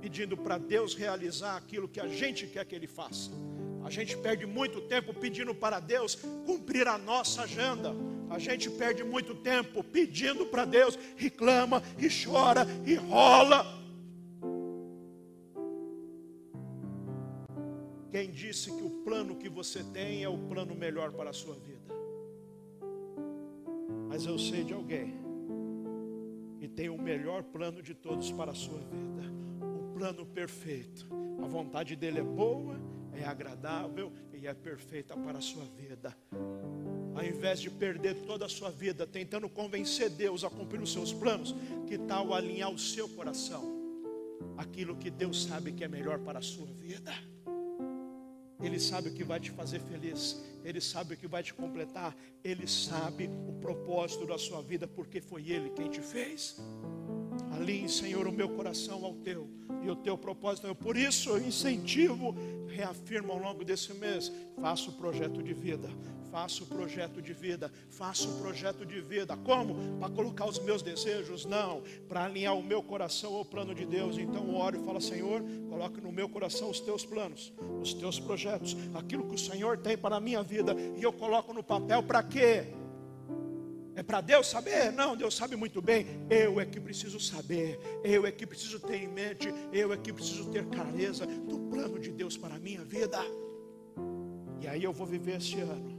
[0.00, 3.30] pedindo para Deus realizar aquilo que a gente quer que Ele faça.
[3.84, 7.94] A gente perde muito tempo pedindo para Deus cumprir a nossa agenda.
[8.28, 13.77] A gente perde muito tempo pedindo para Deus, reclama e chora e rola.
[18.18, 21.54] Quem disse que o plano que você tem é o plano melhor para a sua
[21.54, 21.94] vida?
[24.08, 25.14] Mas eu sei de alguém
[26.58, 29.22] que tem o melhor plano de todos para a sua vida,
[29.62, 31.06] o plano perfeito.
[31.40, 32.74] A vontade dele é boa,
[33.12, 36.12] é agradável e é perfeita para a sua vida.
[37.14, 41.12] Ao invés de perder toda a sua vida tentando convencer Deus a cumprir os seus
[41.12, 41.54] planos,
[41.86, 43.62] que tal alinhar o seu coração?
[44.56, 47.12] Aquilo que Deus sabe que é melhor para a sua vida.
[48.60, 52.16] Ele sabe o que vai te fazer feliz, Ele sabe o que vai te completar,
[52.42, 56.56] Ele sabe o propósito da sua vida, porque foi Ele quem te fez.
[57.52, 59.48] Alinhe, Senhor, o meu coração ao teu
[59.82, 60.74] e o teu propósito.
[60.74, 62.34] Por isso eu incentivo,
[62.68, 65.88] reafirmo ao longo desse mês: faça o projeto de vida,
[66.30, 69.36] faço o projeto de vida, faço o projeto de vida.
[69.36, 69.98] Como?
[69.98, 71.44] Para colocar os meus desejos?
[71.44, 74.18] Não, para alinhar o meu coração ao plano de Deus.
[74.18, 78.76] Então oro e falo, Senhor, coloque no meu coração os teus planos, os teus projetos,
[78.94, 82.22] aquilo que o Senhor tem para a minha vida, e eu coloco no papel para
[82.22, 82.66] quê?
[83.94, 84.92] É para Deus saber?
[84.92, 86.06] Não, Deus sabe muito bem.
[86.30, 90.12] Eu é que preciso saber, eu é que preciso ter em mente, eu é que
[90.12, 93.18] preciso ter clareza do plano de Deus para a minha vida.
[94.60, 95.97] E aí eu vou viver esse ano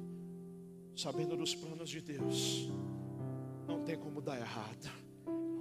[1.00, 2.70] sabendo dos planos de Deus,
[3.66, 4.89] não tem como dar errado.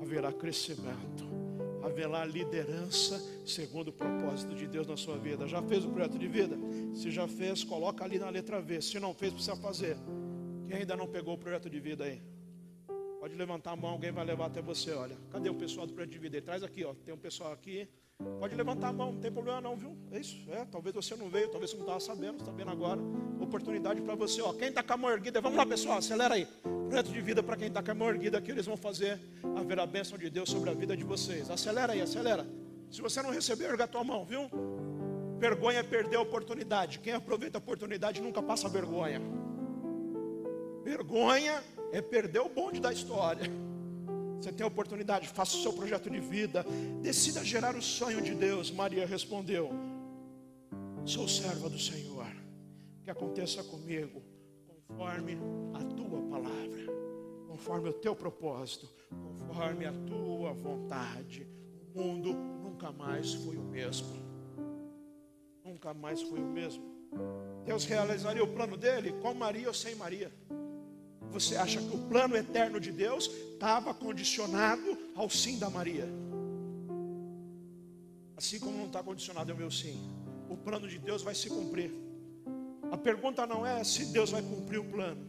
[0.03, 1.25] Haverá crescimento,
[1.83, 5.47] haverá liderança segundo o propósito de Deus na sua vida.
[5.47, 6.57] Já fez o projeto de vida?
[6.95, 8.81] Se já fez, coloca ali na letra V.
[8.81, 9.97] Se não fez, precisa fazer.
[10.67, 12.21] Quem ainda não pegou o projeto de vida aí?
[13.21, 14.93] Pode levantar a mão, alguém vai levar até você.
[14.93, 16.37] Olha, cadê o pessoal do projeto de vida?
[16.37, 16.95] Ele traz aqui, ó.
[16.95, 17.89] Tem um pessoal aqui.
[18.41, 19.97] Pode levantar a mão, não tem problema não, viu?
[20.11, 20.65] É isso, é.
[20.65, 23.01] Talvez você não veio, talvez você não estava sabendo, está vendo agora.
[23.41, 24.53] Oportunidade para você, ó.
[24.53, 26.47] Quem está com a mão erguida, vamos lá, pessoal, acelera aí.
[26.89, 29.21] Projeto de vida para quem está com a mão erguida aqui, eles vão fazer
[29.57, 31.49] haver a bênção de Deus sobre a vida de vocês.
[31.49, 32.45] Acelera aí, acelera.
[32.91, 34.51] Se você não recebeu, erga a tua mão, viu?
[35.39, 36.99] Vergonha é perder a oportunidade.
[36.99, 39.21] Quem aproveita a oportunidade nunca passa vergonha.
[40.83, 41.63] Vergonha
[41.93, 43.68] é perder o bonde da história.
[44.41, 46.65] Você tem a oportunidade, faça o seu projeto de vida,
[47.03, 48.71] decida gerar o sonho de Deus.
[48.71, 49.71] Maria respondeu:
[51.05, 52.27] Sou serva do Senhor,
[53.03, 54.23] que aconteça comigo
[54.67, 55.37] conforme
[55.75, 56.87] a tua palavra,
[57.49, 58.89] conforme o teu propósito,
[59.39, 61.47] conforme a tua vontade.
[61.95, 64.17] O mundo nunca mais foi o mesmo.
[65.65, 66.85] Nunca mais foi o mesmo.
[67.65, 70.33] Deus realizaria o plano dele com Maria ou sem Maria.
[71.33, 76.09] Você acha que o plano eterno de Deus estava condicionado ao sim da Maria?
[78.37, 79.99] Assim como não está condicionado ao meu sim.
[80.49, 81.91] O plano de Deus vai se cumprir.
[82.91, 85.27] A pergunta não é se Deus vai cumprir o plano.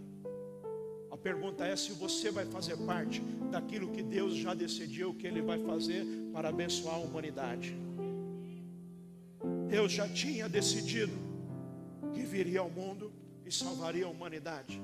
[1.12, 3.20] A pergunta é se você vai fazer parte
[3.52, 7.76] daquilo que Deus já decidiu que Ele vai fazer para abençoar a humanidade.
[9.68, 11.12] Deus já tinha decidido
[12.14, 13.12] que viria ao mundo
[13.46, 14.82] e salvaria a humanidade.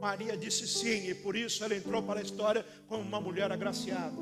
[0.00, 4.16] Maria disse sim, e por isso ela entrou para a história como uma mulher agraciada.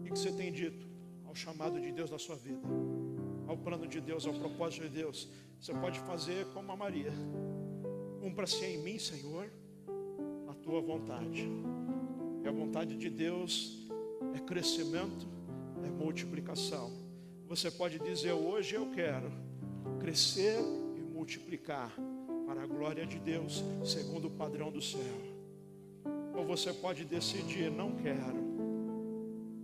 [0.00, 0.86] O que você tem dito
[1.26, 2.66] ao chamado de Deus na sua vida?
[3.48, 5.28] Ao plano de Deus, ao propósito de Deus?
[5.60, 7.12] Você pode fazer como a Maria.
[8.20, 9.50] Cumpra-se em mim, Senhor,
[10.48, 11.48] a tua vontade.
[12.42, 13.88] E a vontade de Deus
[14.34, 15.26] é crescimento,
[15.84, 16.92] é multiplicação.
[17.48, 19.32] Você pode dizer hoje eu quero
[19.98, 20.58] crescer
[21.26, 21.92] multiplicar
[22.46, 25.00] para a glória de Deus, segundo o padrão do céu.
[26.32, 28.46] Ou você pode decidir, não quero.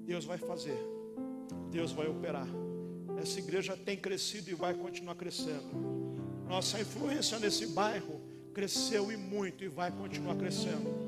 [0.05, 0.77] Deus vai fazer.
[1.71, 2.49] Deus vai operar.
[3.17, 5.71] Essa igreja tem crescido e vai continuar crescendo.
[6.49, 8.21] Nossa influência nesse bairro
[8.53, 11.02] cresceu e muito e vai continuar crescendo.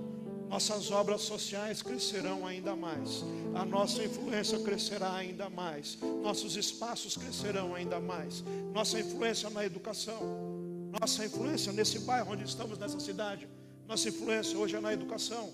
[0.54, 3.24] Nossas obras sociais crescerão ainda mais.
[3.56, 5.98] A nossa influência crescerá ainda mais.
[6.22, 8.44] Nossos espaços crescerão ainda mais.
[8.72, 10.20] Nossa influência na educação.
[11.00, 13.48] Nossa influência nesse bairro onde estamos, nessa cidade.
[13.88, 15.50] Nossa influência hoje é na educação.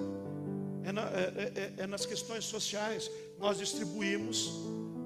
[0.85, 3.11] É, na, é, é, é nas questões sociais.
[3.39, 4.51] Nós distribuímos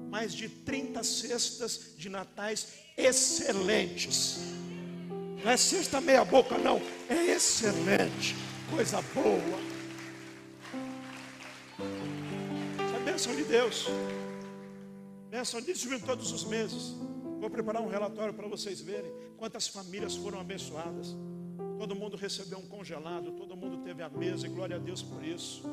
[0.09, 2.67] mais de 30 cestas de natais
[2.97, 4.39] excelentes.
[5.41, 6.81] Não é cesta meia boca, não.
[7.07, 8.35] É excelente.
[8.69, 9.64] Coisa boa.
[13.15, 13.87] Bênção de Deus.
[15.29, 16.93] Bênção de Deus todos os meses.
[17.39, 21.15] Vou preparar um relatório para vocês verem quantas famílias foram abençoadas.
[21.79, 25.23] Todo mundo recebeu um congelado, todo mundo teve a mesa, e glória a Deus por
[25.23, 25.63] isso.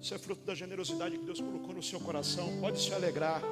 [0.00, 2.58] Isso é fruto da generosidade que Deus colocou no seu coração.
[2.58, 3.42] Pode se alegrar.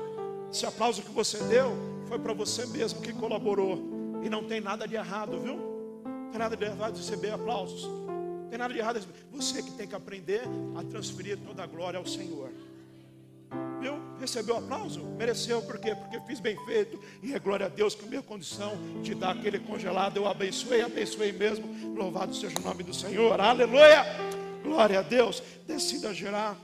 [0.51, 1.77] Esse aplauso que você deu
[2.09, 4.23] foi para você mesmo que colaborou.
[4.25, 5.57] E não tem nada de errado, viu?
[6.07, 7.83] Não tem nada de errado receber aplausos.
[7.83, 9.07] Não tem nada de errado.
[9.31, 10.41] Você que tem que aprender
[10.75, 12.51] a transferir toda a glória ao Senhor.
[14.19, 15.05] Recebeu aplauso?
[15.05, 15.95] Mereceu, por quê?
[15.95, 16.99] Porque fiz bem feito.
[17.23, 20.83] E é glória a Deus que a minha condição de dar aquele congelado eu abençoei,
[20.83, 21.95] abençoei mesmo.
[21.95, 23.41] Louvado seja o nome do Senhor.
[23.41, 24.05] Aleluia!
[24.63, 25.43] Glória a Deus.
[25.67, 26.59] Decida gerar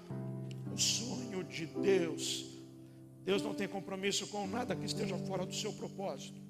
[0.73, 2.47] o sonho de Deus.
[3.25, 6.41] Deus não tem compromisso com nada que esteja fora do seu propósito.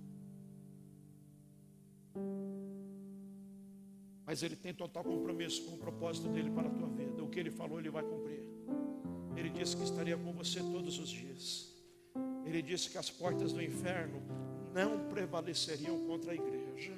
[4.24, 7.22] Mas Ele tem total compromisso com o propósito dele para a tua vida.
[7.22, 8.40] O que Ele falou, Ele vai cumprir.
[9.36, 11.72] Ele disse que estaria com você todos os dias.
[12.44, 14.20] Ele disse que as portas do inferno
[14.74, 16.92] não prevaleceriam contra a igreja.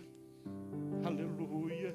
[1.04, 1.94] Aleluia.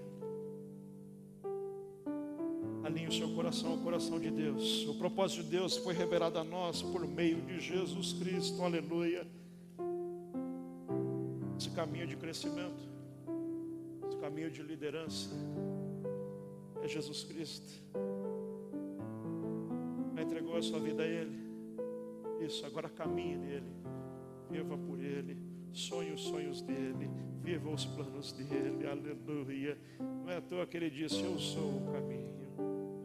[2.84, 4.88] Alinhe o seu coração ao coração de Deus.
[4.88, 8.62] O propósito de Deus foi revelado a nós por meio de Jesus Cristo.
[8.64, 9.28] Aleluia.
[11.58, 12.82] Esse caminho de crescimento,
[14.08, 15.30] esse caminho de liderança
[16.82, 17.70] é Jesus Cristo.
[20.20, 21.32] Já entregou a sua vida a Ele?
[22.42, 23.72] Isso, agora caminhe nele,
[24.52, 25.38] viva por Ele,
[25.72, 27.10] sonhe os sonhos dele,
[27.42, 29.78] viva os planos dele, aleluia.
[29.98, 32.28] Não é à toa que ele disse: Eu sou o caminho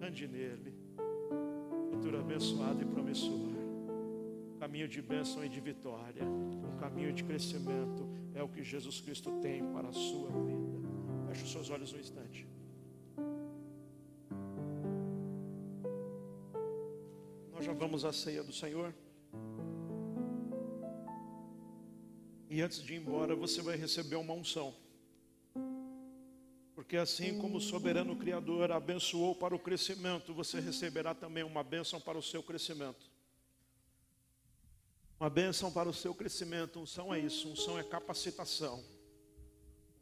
[0.03, 0.75] ande nele.
[1.93, 3.55] Futuro abençoado e promissor.
[4.59, 6.25] Caminho de bênção e de vitória.
[6.25, 8.09] Um caminho de crescimento.
[8.35, 11.29] É o que Jesus Cristo tem para a sua vida.
[11.29, 12.45] Feche os seus olhos um instante.
[17.65, 18.95] Já vamos à ceia do Senhor.
[22.51, 24.75] E antes de ir embora, você vai receber uma unção.
[26.75, 32.01] Porque assim como o soberano Criador abençoou para o crescimento, você receberá também uma bênção
[32.01, 33.11] para o seu crescimento.
[35.19, 36.79] Uma bênção para o seu crescimento.
[36.79, 38.85] Unção é isso, unção é capacitação.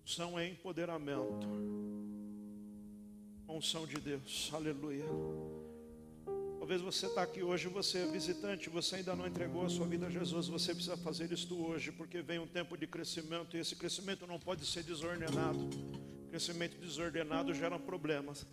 [0.05, 1.47] Unção é empoderamento.
[3.49, 4.51] Unção de Deus.
[4.53, 5.05] Aleluia.
[6.63, 10.07] Talvez você está aqui hoje, você é visitante, você ainda não entregou a sua vida
[10.07, 13.75] a Jesus, você precisa fazer isto hoje, porque vem um tempo de crescimento e esse
[13.75, 15.69] crescimento não pode ser desordenado.
[16.31, 18.47] Crescimento desordenado gera problemas.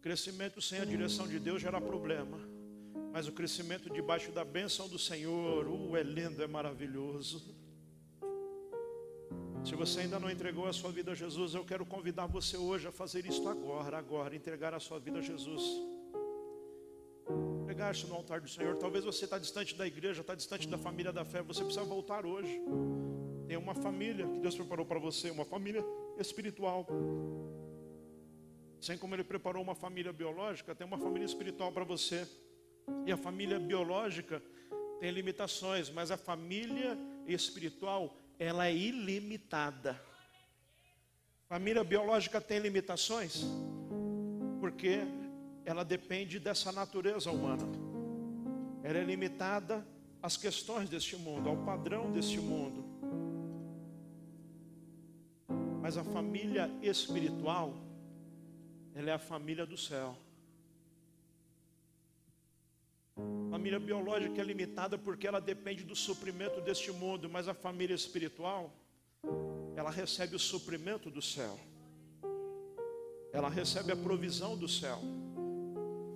[0.00, 2.38] Crescimento sem a direção de Deus gera problema.
[3.12, 7.42] Mas o crescimento debaixo da bênção do Senhor, uh, é lindo, é maravilhoso.
[9.64, 12.86] Se você ainda não entregou a sua vida a Jesus, eu quero convidar você hoje
[12.86, 15.95] a fazer isso agora, agora, entregar a sua vida a Jesus.
[17.76, 18.74] Entregar isso no altar do Senhor.
[18.76, 21.42] Talvez você está distante da igreja, está distante da família da fé.
[21.42, 22.58] Você precisa voltar hoje.
[23.46, 25.84] Tem uma família que Deus preparou para você, uma família
[26.18, 26.86] espiritual.
[28.80, 32.26] Assim como Ele preparou uma família biológica, tem uma família espiritual para você.
[33.04, 34.42] E a família biológica
[34.98, 36.96] tem limitações, mas a família
[37.26, 40.00] espiritual, ela é ilimitada.
[41.46, 43.44] Família biológica tem limitações,
[44.60, 45.00] porque
[45.66, 47.64] ela depende dessa natureza humana.
[48.84, 49.84] Ela é limitada
[50.22, 52.84] às questões deste mundo, ao padrão deste mundo.
[55.82, 57.74] Mas a família espiritual,
[58.94, 60.16] ela é a família do céu.
[63.16, 67.94] A família biológica é limitada porque ela depende do suprimento deste mundo, mas a família
[67.94, 68.72] espiritual,
[69.74, 71.58] ela recebe o suprimento do céu.
[73.32, 75.00] Ela recebe a provisão do céu.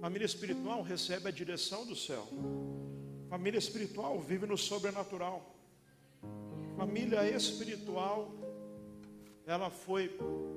[0.00, 2.26] Família espiritual recebe a direção do céu.
[3.28, 5.54] Família espiritual vive no sobrenatural.
[6.76, 8.32] Família espiritual
[9.46, 10.08] ela foi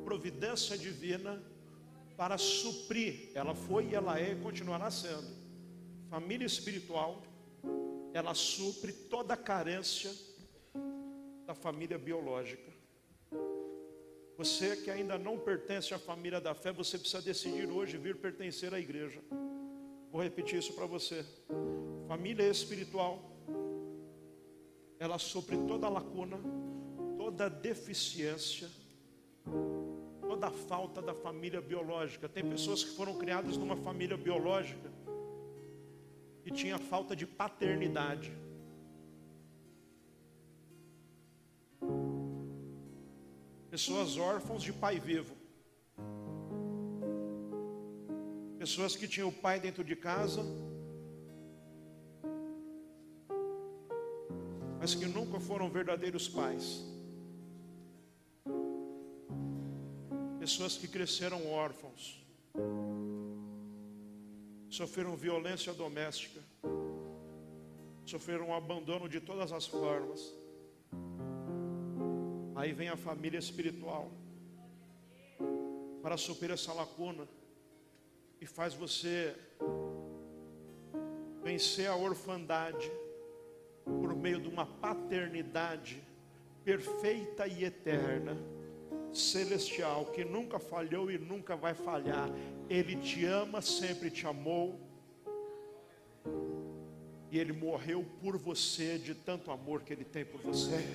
[0.03, 1.41] providência divina
[2.15, 5.35] para suprir, ela foi e ela é e continuará sendo.
[6.09, 7.23] Família espiritual,
[8.13, 10.11] ela supre toda a carência
[11.45, 12.72] da família biológica.
[14.37, 18.73] Você que ainda não pertence à família da fé, você precisa decidir hoje vir pertencer
[18.73, 19.19] à igreja.
[20.11, 21.25] Vou repetir isso para você.
[22.07, 23.31] Família espiritual,
[24.99, 26.39] ela supre toda lacuna,
[27.17, 28.69] toda deficiência
[30.43, 32.27] toda falta da família biológica.
[32.27, 34.91] Tem pessoas que foram criadas numa família biológica
[36.43, 38.31] e tinha falta de paternidade.
[43.73, 45.35] Pessoas órfãos de pai vivo.
[48.59, 50.43] Pessoas que tinham o pai dentro de casa,
[54.79, 56.85] mas que nunca foram verdadeiros pais.
[60.39, 62.23] Pessoas que cresceram órfãos,
[64.69, 66.39] sofreram violência doméstica,
[68.05, 70.42] sofreram um abandono de todas as formas.
[72.55, 74.11] Aí vem a família espiritual
[76.01, 77.27] para suprir essa lacuna
[78.39, 79.35] e faz você
[81.43, 82.91] vencer a orfandade
[83.85, 86.01] por meio de uma paternidade
[86.63, 88.37] perfeita e eterna,
[89.11, 92.29] celestial, que nunca falhou e nunca vai falhar.
[92.69, 94.79] Ele te ama, sempre te amou.
[97.31, 100.85] E ele morreu por você de tanto amor que ele tem por você.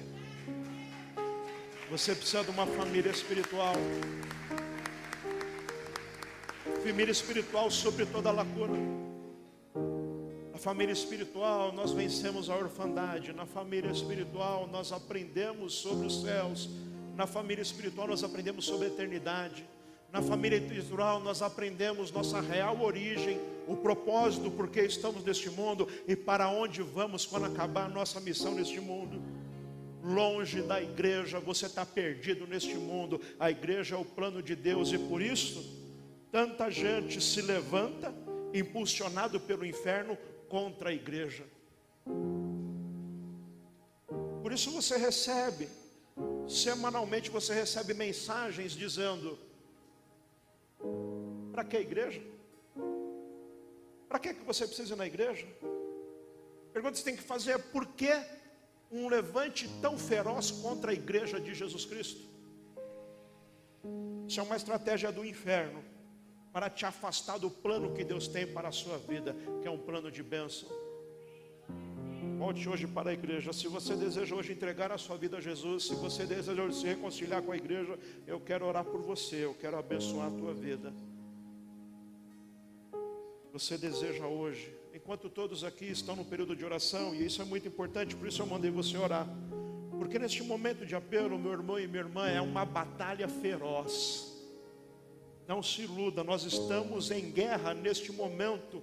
[1.91, 3.73] Você precisa de uma família espiritual.
[6.85, 8.79] Família espiritual sobre toda lacuna.
[10.53, 13.33] Na família espiritual nós vencemos a orfandade.
[13.33, 16.69] Na família espiritual nós aprendemos sobre os céus.
[17.17, 19.65] Na família espiritual nós aprendemos sobre a eternidade.
[20.13, 25.89] Na família espiritual nós aprendemos nossa real origem, o propósito por que estamos neste mundo
[26.07, 29.38] e para onde vamos quando acabar a nossa missão neste mundo
[30.03, 33.21] longe da igreja, você está perdido neste mundo.
[33.39, 35.77] A igreja é o plano de Deus e por isso
[36.31, 38.15] tanta gente se levanta,
[38.53, 40.17] impulsionado pelo inferno,
[40.49, 41.45] contra a igreja.
[44.43, 45.69] Por isso você recebe,
[46.49, 49.39] semanalmente você recebe mensagens dizendo:
[51.53, 52.23] para que a igreja?
[54.09, 55.47] Para que, que você precisa ir na igreja?
[56.73, 58.11] Pergunta que você tem que fazer é por que
[58.91, 62.21] um levante tão feroz contra a igreja de Jesus Cristo.
[64.27, 65.83] Isso é uma estratégia do inferno
[66.53, 69.79] para te afastar do plano que Deus tem para a sua vida, que é um
[69.79, 70.69] plano de bênção.
[72.39, 73.53] Volte hoje para a igreja.
[73.53, 76.87] Se você deseja hoje entregar a sua vida a Jesus, se você deseja hoje se
[76.87, 80.93] reconciliar com a igreja, eu quero orar por você, eu quero abençoar a tua vida.
[83.53, 87.69] Você deseja hoje enquanto todos aqui estão no período de oração, e isso é muito
[87.69, 89.29] importante, por isso eu mandei você orar.
[89.97, 94.37] Porque neste momento de apelo, meu irmão e minha irmã, é uma batalha feroz.
[95.47, 98.83] Não se iluda, nós estamos em guerra neste momento.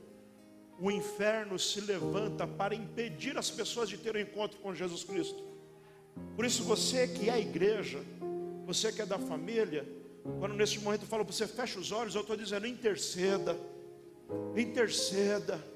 [0.80, 5.44] O inferno se levanta para impedir as pessoas de ter um encontro com Jesus Cristo.
[6.36, 8.02] Por isso, você que é a igreja,
[8.66, 9.86] você que é da família,
[10.40, 13.60] quando neste momento eu falo você, fecha os olhos, eu estou dizendo, interceda,
[14.56, 15.75] interceda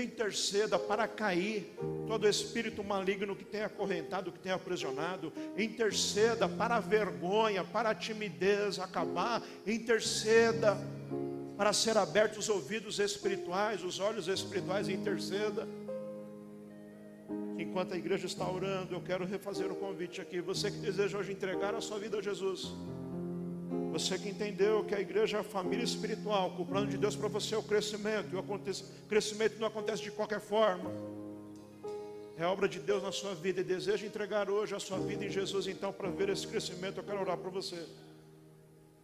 [0.00, 1.76] interceda para cair
[2.06, 7.94] todo espírito maligno que tenha acorrentado, que tenha aprisionado, interceda para a vergonha, para a
[7.94, 10.78] timidez acabar, interceda
[11.56, 15.68] para ser abertos os ouvidos espirituais, os olhos espirituais, interceda.
[17.58, 20.40] Enquanto a igreja está orando, eu quero refazer o convite aqui.
[20.40, 22.74] Você que deseja hoje entregar a sua vida a Jesus,
[23.92, 27.14] você que entendeu que a igreja é a família espiritual, que o plano de Deus
[27.14, 28.44] para você é o crescimento, e o
[29.08, 30.90] crescimento não acontece de qualquer forma.
[32.38, 35.30] É obra de Deus na sua vida e deseja entregar hoje a sua vida em
[35.30, 37.86] Jesus, então, para ver esse crescimento, eu quero orar por você.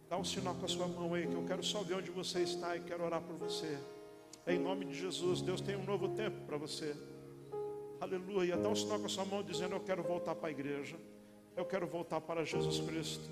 [0.09, 2.39] Dá um sinal com a sua mão aí, que eu quero só ver onde você
[2.39, 3.77] está e quero orar por você.
[4.47, 6.95] Em nome de Jesus, Deus tem um novo tempo para você.
[8.01, 8.57] Aleluia.
[8.57, 10.95] Dá um sinal com a sua mão dizendo: Eu quero voltar para a igreja.
[11.55, 13.29] Eu quero voltar para Jesus Cristo.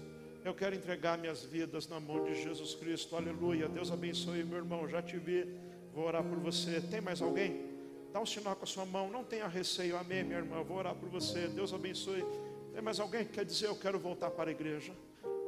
[0.47, 3.17] Eu quero entregar minhas vidas na mão de Jesus Cristo.
[3.17, 3.67] Aleluia.
[3.67, 4.87] Deus abençoe, meu irmão.
[4.87, 5.45] Já te vi.
[5.93, 6.79] Vou orar por você.
[6.79, 7.65] Tem mais alguém?
[8.13, 9.11] Dá um sinal com a sua mão.
[9.11, 9.97] Não tenha receio.
[9.97, 10.63] Amém, minha irmã.
[10.63, 11.49] Vou orar por você.
[11.49, 12.23] Deus abençoe.
[12.71, 14.93] Tem mais alguém que quer dizer: Eu quero voltar para a igreja?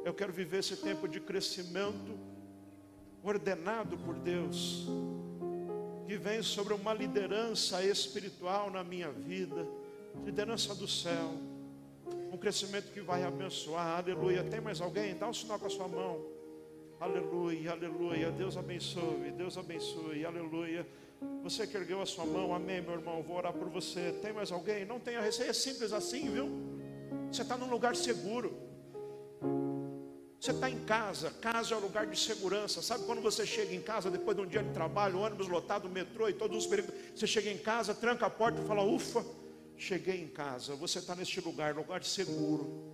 [0.04, 2.18] Eu quero viver esse tempo de crescimento
[3.22, 4.86] ordenado por Deus,
[6.06, 9.66] que vem sobre uma liderança espiritual na minha vida,
[10.26, 11.49] liderança do céu
[12.32, 13.98] um crescimento que vai abençoar.
[13.98, 14.44] Aleluia.
[14.44, 15.14] Tem mais alguém?
[15.14, 16.24] Dá um sinal com a sua mão.
[17.00, 18.30] Aleluia, aleluia.
[18.30, 20.86] Deus abençoe, Deus abençoe, aleluia.
[21.42, 23.22] Você que ergueu a sua mão, amém, meu irmão.
[23.22, 24.12] Vou orar por você.
[24.20, 24.84] Tem mais alguém?
[24.84, 26.48] Não tenha receio, é simples assim, viu?
[27.30, 28.54] Você está num lugar seguro.
[30.40, 32.80] Você está em casa, casa é um lugar de segurança.
[32.80, 36.30] Sabe quando você chega em casa depois de um dia de trabalho, ônibus lotado, metrô
[36.30, 39.22] e todos os perigos, você chega em casa, tranca a porta e fala: Ufa,
[39.80, 42.90] cheguei em casa, você está neste lugar, lugar seguro.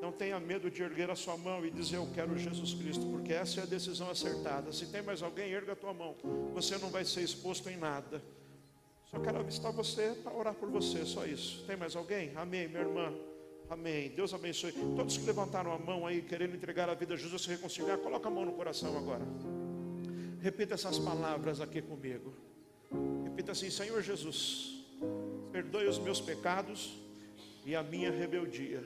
[0.00, 3.34] Não tenha medo de erguer a sua mão e dizer eu quero Jesus Cristo, porque
[3.34, 4.72] essa é a decisão acertada.
[4.72, 6.16] Se tem mais alguém, erga a tua mão.
[6.54, 8.22] Você não vai ser exposto em nada.
[9.10, 11.62] Só quero avistar você para orar por você, só isso.
[11.66, 12.32] Tem mais alguém?
[12.34, 13.12] Amém, minha irmã.
[13.68, 14.08] Amém.
[14.10, 14.72] Deus abençoe.
[14.72, 18.26] Todos que levantaram a mão aí, querendo entregar a vida a Jesus, se reconciliar, coloca
[18.26, 19.24] a mão no coração agora.
[20.40, 22.34] Repita essas palavras aqui comigo.
[23.30, 24.84] Repita assim: Senhor Jesus,
[25.50, 27.00] perdoe os meus pecados
[27.64, 28.82] e a minha rebeldia.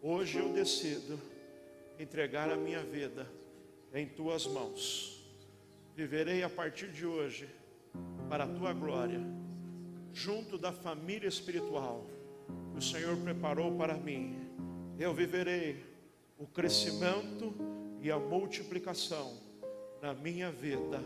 [0.00, 1.18] Hoje eu decido
[1.98, 3.26] entregar a minha vida
[3.92, 5.24] em tuas mãos.
[5.96, 7.48] Viverei a partir de hoje
[8.28, 9.20] para a tua glória,
[10.12, 12.04] junto da família espiritual
[12.72, 14.36] que o Senhor preparou para mim.
[14.98, 15.82] Eu viverei
[16.38, 17.54] o crescimento
[18.02, 19.40] e a multiplicação
[20.02, 21.00] na minha vida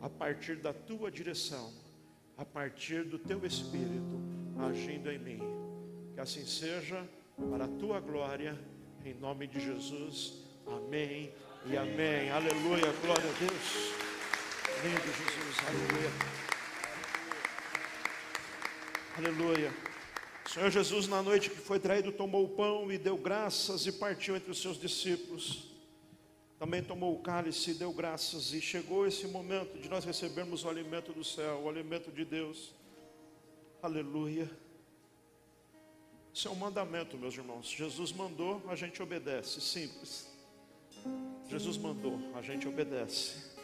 [0.00, 1.72] a partir da tua direção,
[2.36, 4.20] a partir do teu espírito
[4.58, 5.40] agindo em mim.
[6.14, 7.06] Que assim seja
[7.50, 8.58] para a tua glória,
[9.04, 10.34] em nome de Jesus.
[10.66, 11.32] Amém
[11.66, 12.30] e amém.
[12.30, 14.04] Aleluia, glória a Deus.
[14.82, 16.10] Lindo Jesus, aleluia.
[19.16, 19.72] Aleluia.
[20.44, 23.92] O Senhor Jesus, na noite que foi traído, tomou o pão e deu graças e
[23.92, 25.73] partiu entre os seus discípulos.
[26.58, 30.68] Também tomou o cálice e deu graças, e chegou esse momento de nós recebermos o
[30.68, 32.72] alimento do céu, o alimento de Deus.
[33.82, 34.50] Aleluia.
[36.32, 37.68] Isso é um mandamento, meus irmãos.
[37.68, 40.26] Jesus mandou, a gente obedece, simples.
[41.48, 43.54] Jesus mandou, a gente obedece.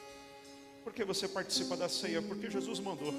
[0.84, 2.22] Por que você participa da ceia?
[2.22, 3.12] Porque Jesus mandou.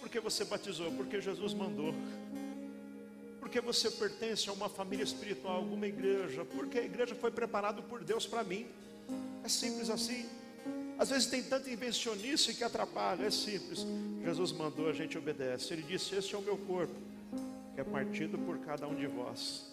[0.00, 0.90] Por que você batizou?
[0.92, 1.94] Porque Jesus mandou.
[3.52, 6.42] Porque você pertence a uma família espiritual, alguma igreja?
[6.42, 8.66] Porque a igreja foi preparada por Deus para mim.
[9.44, 10.26] É simples assim.
[10.98, 13.86] Às vezes tem tanta invencionice que atrapalha, é simples.
[14.24, 15.74] Jesus mandou, a gente obedece.
[15.74, 16.94] Ele disse: Este é o meu corpo
[17.74, 19.66] que é partido por cada um de vós.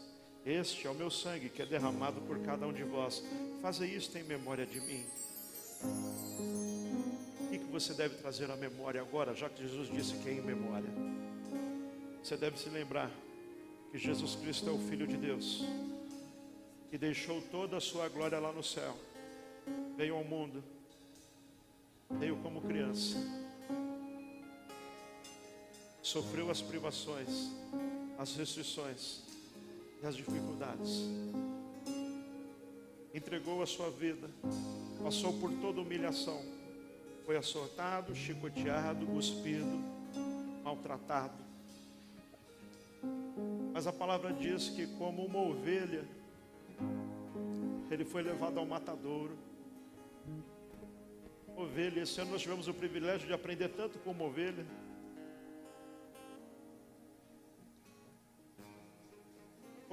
[0.45, 3.23] Este é o meu sangue que é derramado por cada um de vós.
[3.61, 5.05] Faça isto em memória de mim.
[7.43, 10.41] O que você deve trazer à memória agora, já que Jesus disse que é em
[10.41, 10.89] memória?
[12.21, 13.09] Você deve se lembrar
[13.91, 15.63] que Jesus Cristo é o Filho de Deus,
[16.89, 18.95] que deixou toda a sua glória lá no céu,
[19.95, 20.63] veio ao mundo,
[22.09, 23.17] veio como criança
[26.09, 27.51] sofreu as privações,
[28.17, 29.21] as restrições
[30.01, 31.07] e as dificuldades.
[33.13, 34.27] Entregou a sua vida,
[35.03, 36.41] passou por toda humilhação,
[37.27, 39.83] foi açoitado, chicoteado, cuspido,
[40.63, 41.48] maltratado.
[43.73, 46.05] Mas a palavra diz que, como uma ovelha,
[47.89, 49.37] ele foi levado ao matadouro.
[51.55, 54.65] Ovelha, esse ano nós tivemos o privilégio de aprender tanto como ovelha.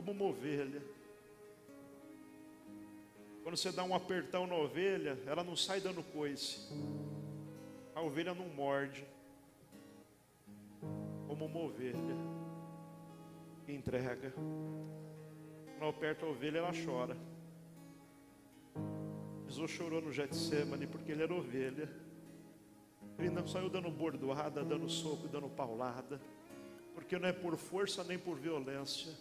[0.06, 0.82] como uma ovelha.
[3.42, 6.60] Quando você dá um apertão na ovelha, ela não sai dando coice.
[7.94, 9.04] A ovelha não morde.
[11.26, 12.45] Como uma ovelha.
[13.68, 14.32] Entrega.
[15.78, 17.16] Quando aperta a ovelha, ela chora.
[19.46, 21.88] Jesus chorou no Getsemane porque ele era ovelha.
[23.18, 26.20] Ele não saiu dando bordoada, dando soco, dando paulada.
[26.94, 29.12] Porque não é por força nem por violência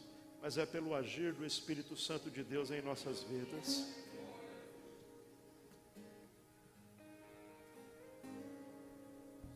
[0.45, 3.91] mas é pelo agir do Espírito Santo de Deus em nossas vidas.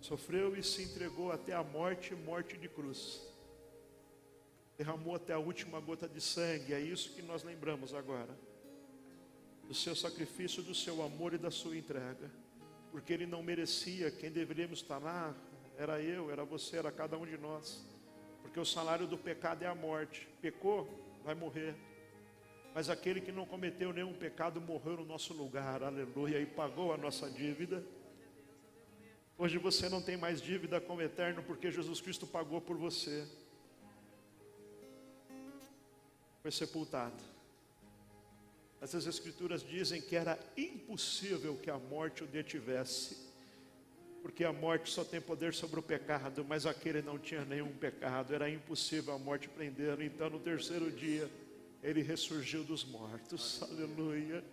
[0.02, 3.22] Sofreu e se entregou até a morte morte de cruz.
[4.80, 8.34] Derramou até a última gota de sangue, é isso que nós lembramos agora.
[9.68, 12.32] Do seu sacrifício, do seu amor e da sua entrega.
[12.90, 15.36] Porque ele não merecia, quem deveríamos estar lá
[15.78, 17.86] era eu, era você, era cada um de nós.
[18.42, 20.26] Porque o salário do pecado é a morte.
[20.42, 20.88] Pecou,
[21.26, 21.76] vai morrer.
[22.74, 26.98] Mas aquele que não cometeu nenhum pecado morreu no nosso lugar, aleluia, e pagou a
[26.98, 27.84] nossa dívida.
[29.38, 33.28] Hoje você não tem mais dívida com o eterno, porque Jesus Cristo pagou por você.
[36.42, 37.22] Foi sepultado.
[38.82, 43.30] Essas escrituras dizem que era impossível que a morte o detivesse
[44.22, 48.34] porque a morte só tem poder sobre o pecado, mas aquele não tinha nenhum pecado,
[48.34, 50.04] era impossível a morte prendê-lo.
[50.04, 51.30] Então, no terceiro dia,
[51.82, 54.44] ele ressurgiu dos mortos, aleluia.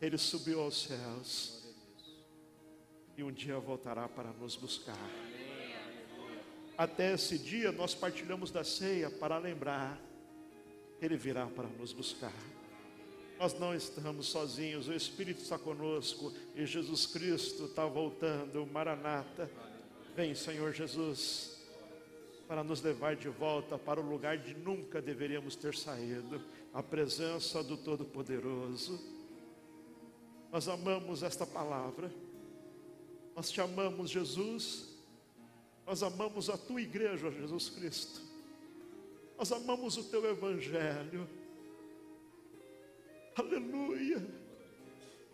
[0.00, 1.62] Ele subiu aos céus,
[3.16, 4.98] e um dia voltará para nos buscar.
[6.76, 10.00] Até esse dia, nós partilhamos da ceia para lembrar,
[11.02, 12.32] ele virá para nos buscar.
[13.38, 18.64] Nós não estamos sozinhos, o Espírito está conosco e Jesus Cristo está voltando.
[18.66, 19.50] Maranata,
[20.14, 21.60] vem, Senhor Jesus,
[22.46, 26.40] para nos levar de volta para o lugar de nunca deveríamos ter saído
[26.72, 29.00] a presença do Todo-Poderoso.
[30.52, 32.12] Nós amamos esta palavra,
[33.34, 34.94] nós te amamos, Jesus,
[35.84, 38.31] nós amamos a tua igreja, Jesus Cristo,
[39.42, 41.28] nós amamos o teu Evangelho.
[43.34, 44.24] Aleluia.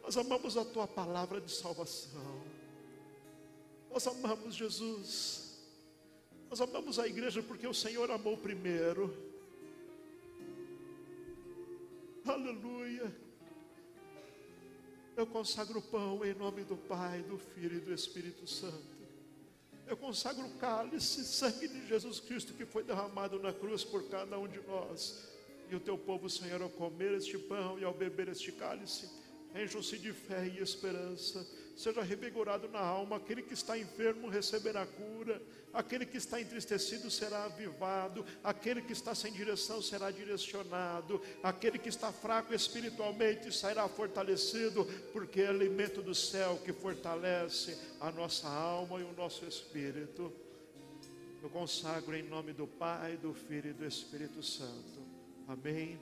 [0.03, 2.43] Nós amamos a tua palavra de salvação.
[3.91, 5.61] Nós amamos Jesus.
[6.49, 9.15] Nós amamos a igreja porque o Senhor amou primeiro.
[12.25, 13.15] Aleluia.
[15.19, 18.98] Eu consagro o pão em nome do Pai, do Filho e do Espírito Santo.
[19.89, 24.39] Eu consagro o cálice, sangue de Jesus Cristo que foi derramado na cruz por cada
[24.39, 25.27] um de nós.
[25.71, 29.09] E o teu povo, Senhor, ao comer este pão e ao beber este cálice,
[29.55, 31.47] encham-se de fé e esperança.
[31.79, 33.19] Seja revigorado na alma.
[33.19, 35.41] Aquele que está enfermo receberá cura.
[35.73, 38.27] Aquele que está entristecido será avivado.
[38.43, 41.23] Aquele que está sem direção será direcionado.
[41.41, 48.11] Aquele que está fraco espiritualmente sairá fortalecido, porque é alimento do céu que fortalece a
[48.11, 50.33] nossa alma e o nosso espírito.
[51.41, 54.99] Eu consagro em nome do Pai, do Filho e do Espírito Santo.
[55.47, 55.97] Amém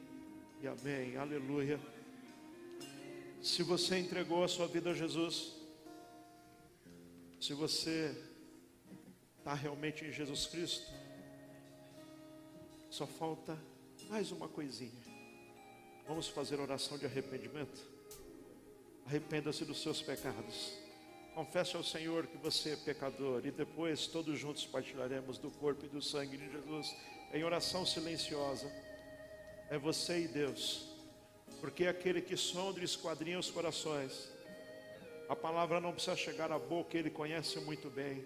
[0.63, 1.19] e amém.
[1.19, 1.79] Aleluia.
[3.43, 5.56] Se você entregou a sua vida a Jesus,
[7.41, 8.17] se você
[9.39, 10.91] está realmente em Jesus Cristo,
[12.91, 13.59] só falta
[14.09, 15.03] mais uma coisinha.
[16.09, 17.81] Vamos fazer oração de arrependimento?
[19.07, 20.79] Arrependa-se dos seus pecados.
[21.35, 25.89] Confesse ao Senhor que você é pecador e depois todos juntos partilharemos do corpo e
[25.89, 26.97] do sangue de Jesus
[27.33, 28.67] em oração silenciosa.
[29.69, 30.89] É você e Deus,
[31.61, 34.36] porque é aquele que sonda e esquadrinha os corações
[35.29, 38.25] a palavra não precisa chegar à boca, Ele conhece muito bem.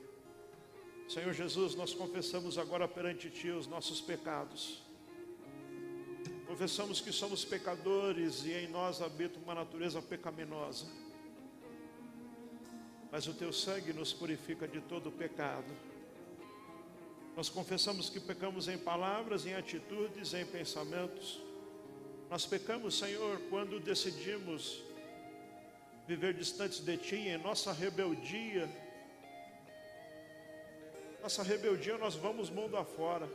[1.08, 4.82] Senhor Jesus, nós confessamos agora perante Ti os nossos pecados.
[6.46, 10.86] Confessamos que somos pecadores e em nós habita uma natureza pecaminosa.
[13.10, 15.72] Mas o Teu sangue nos purifica de todo pecado.
[17.36, 21.40] Nós confessamos que pecamos em palavras, em atitudes, em pensamentos.
[22.28, 24.82] Nós pecamos, Senhor, quando decidimos
[26.10, 28.68] viver distantes de Ti, em nossa rebeldia.
[31.22, 33.28] Nossa rebeldia, nós vamos mundo afora,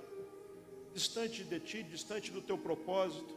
[0.93, 3.34] distante de Ti, distante do Teu propósito.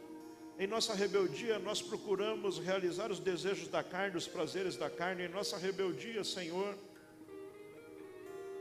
[0.59, 5.23] Em nossa rebeldia, nós procuramos realizar os desejos da carne, os prazeres da carne.
[5.23, 6.77] Em nossa rebeldia, Senhor,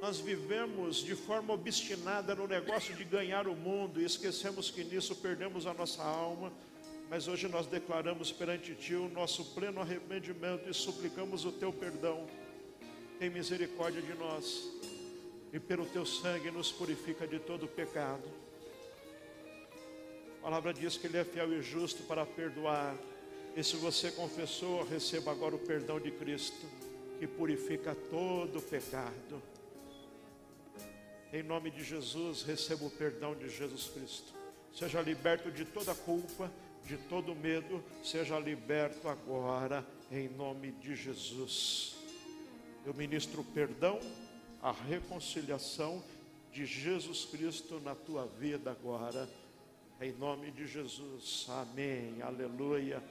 [0.00, 5.16] nós vivemos de forma obstinada no negócio de ganhar o mundo e esquecemos que nisso
[5.16, 6.52] perdemos a nossa alma
[7.08, 12.26] mas hoje nós declaramos perante Ti o nosso pleno arrependimento e suplicamos o Teu perdão.
[13.18, 14.68] Tem misericórdia de nós
[15.52, 18.28] e pelo Teu sangue nos purifica de todo pecado.
[20.38, 22.94] A palavra diz que Ele é fiel e justo para perdoar.
[23.56, 26.66] E se você confessou, receba agora o perdão de Cristo,
[27.18, 29.42] que purifica todo pecado.
[31.32, 34.32] Em nome de Jesus, receba o perdão de Jesus Cristo.
[34.72, 36.50] Seja liberto de toda culpa
[36.88, 41.96] de todo medo, seja liberto agora, em nome de Jesus.
[42.86, 44.00] Eu ministro o perdão,
[44.62, 46.02] a reconciliação
[46.50, 49.28] de Jesus Cristo na tua vida agora,
[50.00, 51.46] em nome de Jesus.
[51.50, 52.22] Amém.
[52.22, 53.02] Aleluia.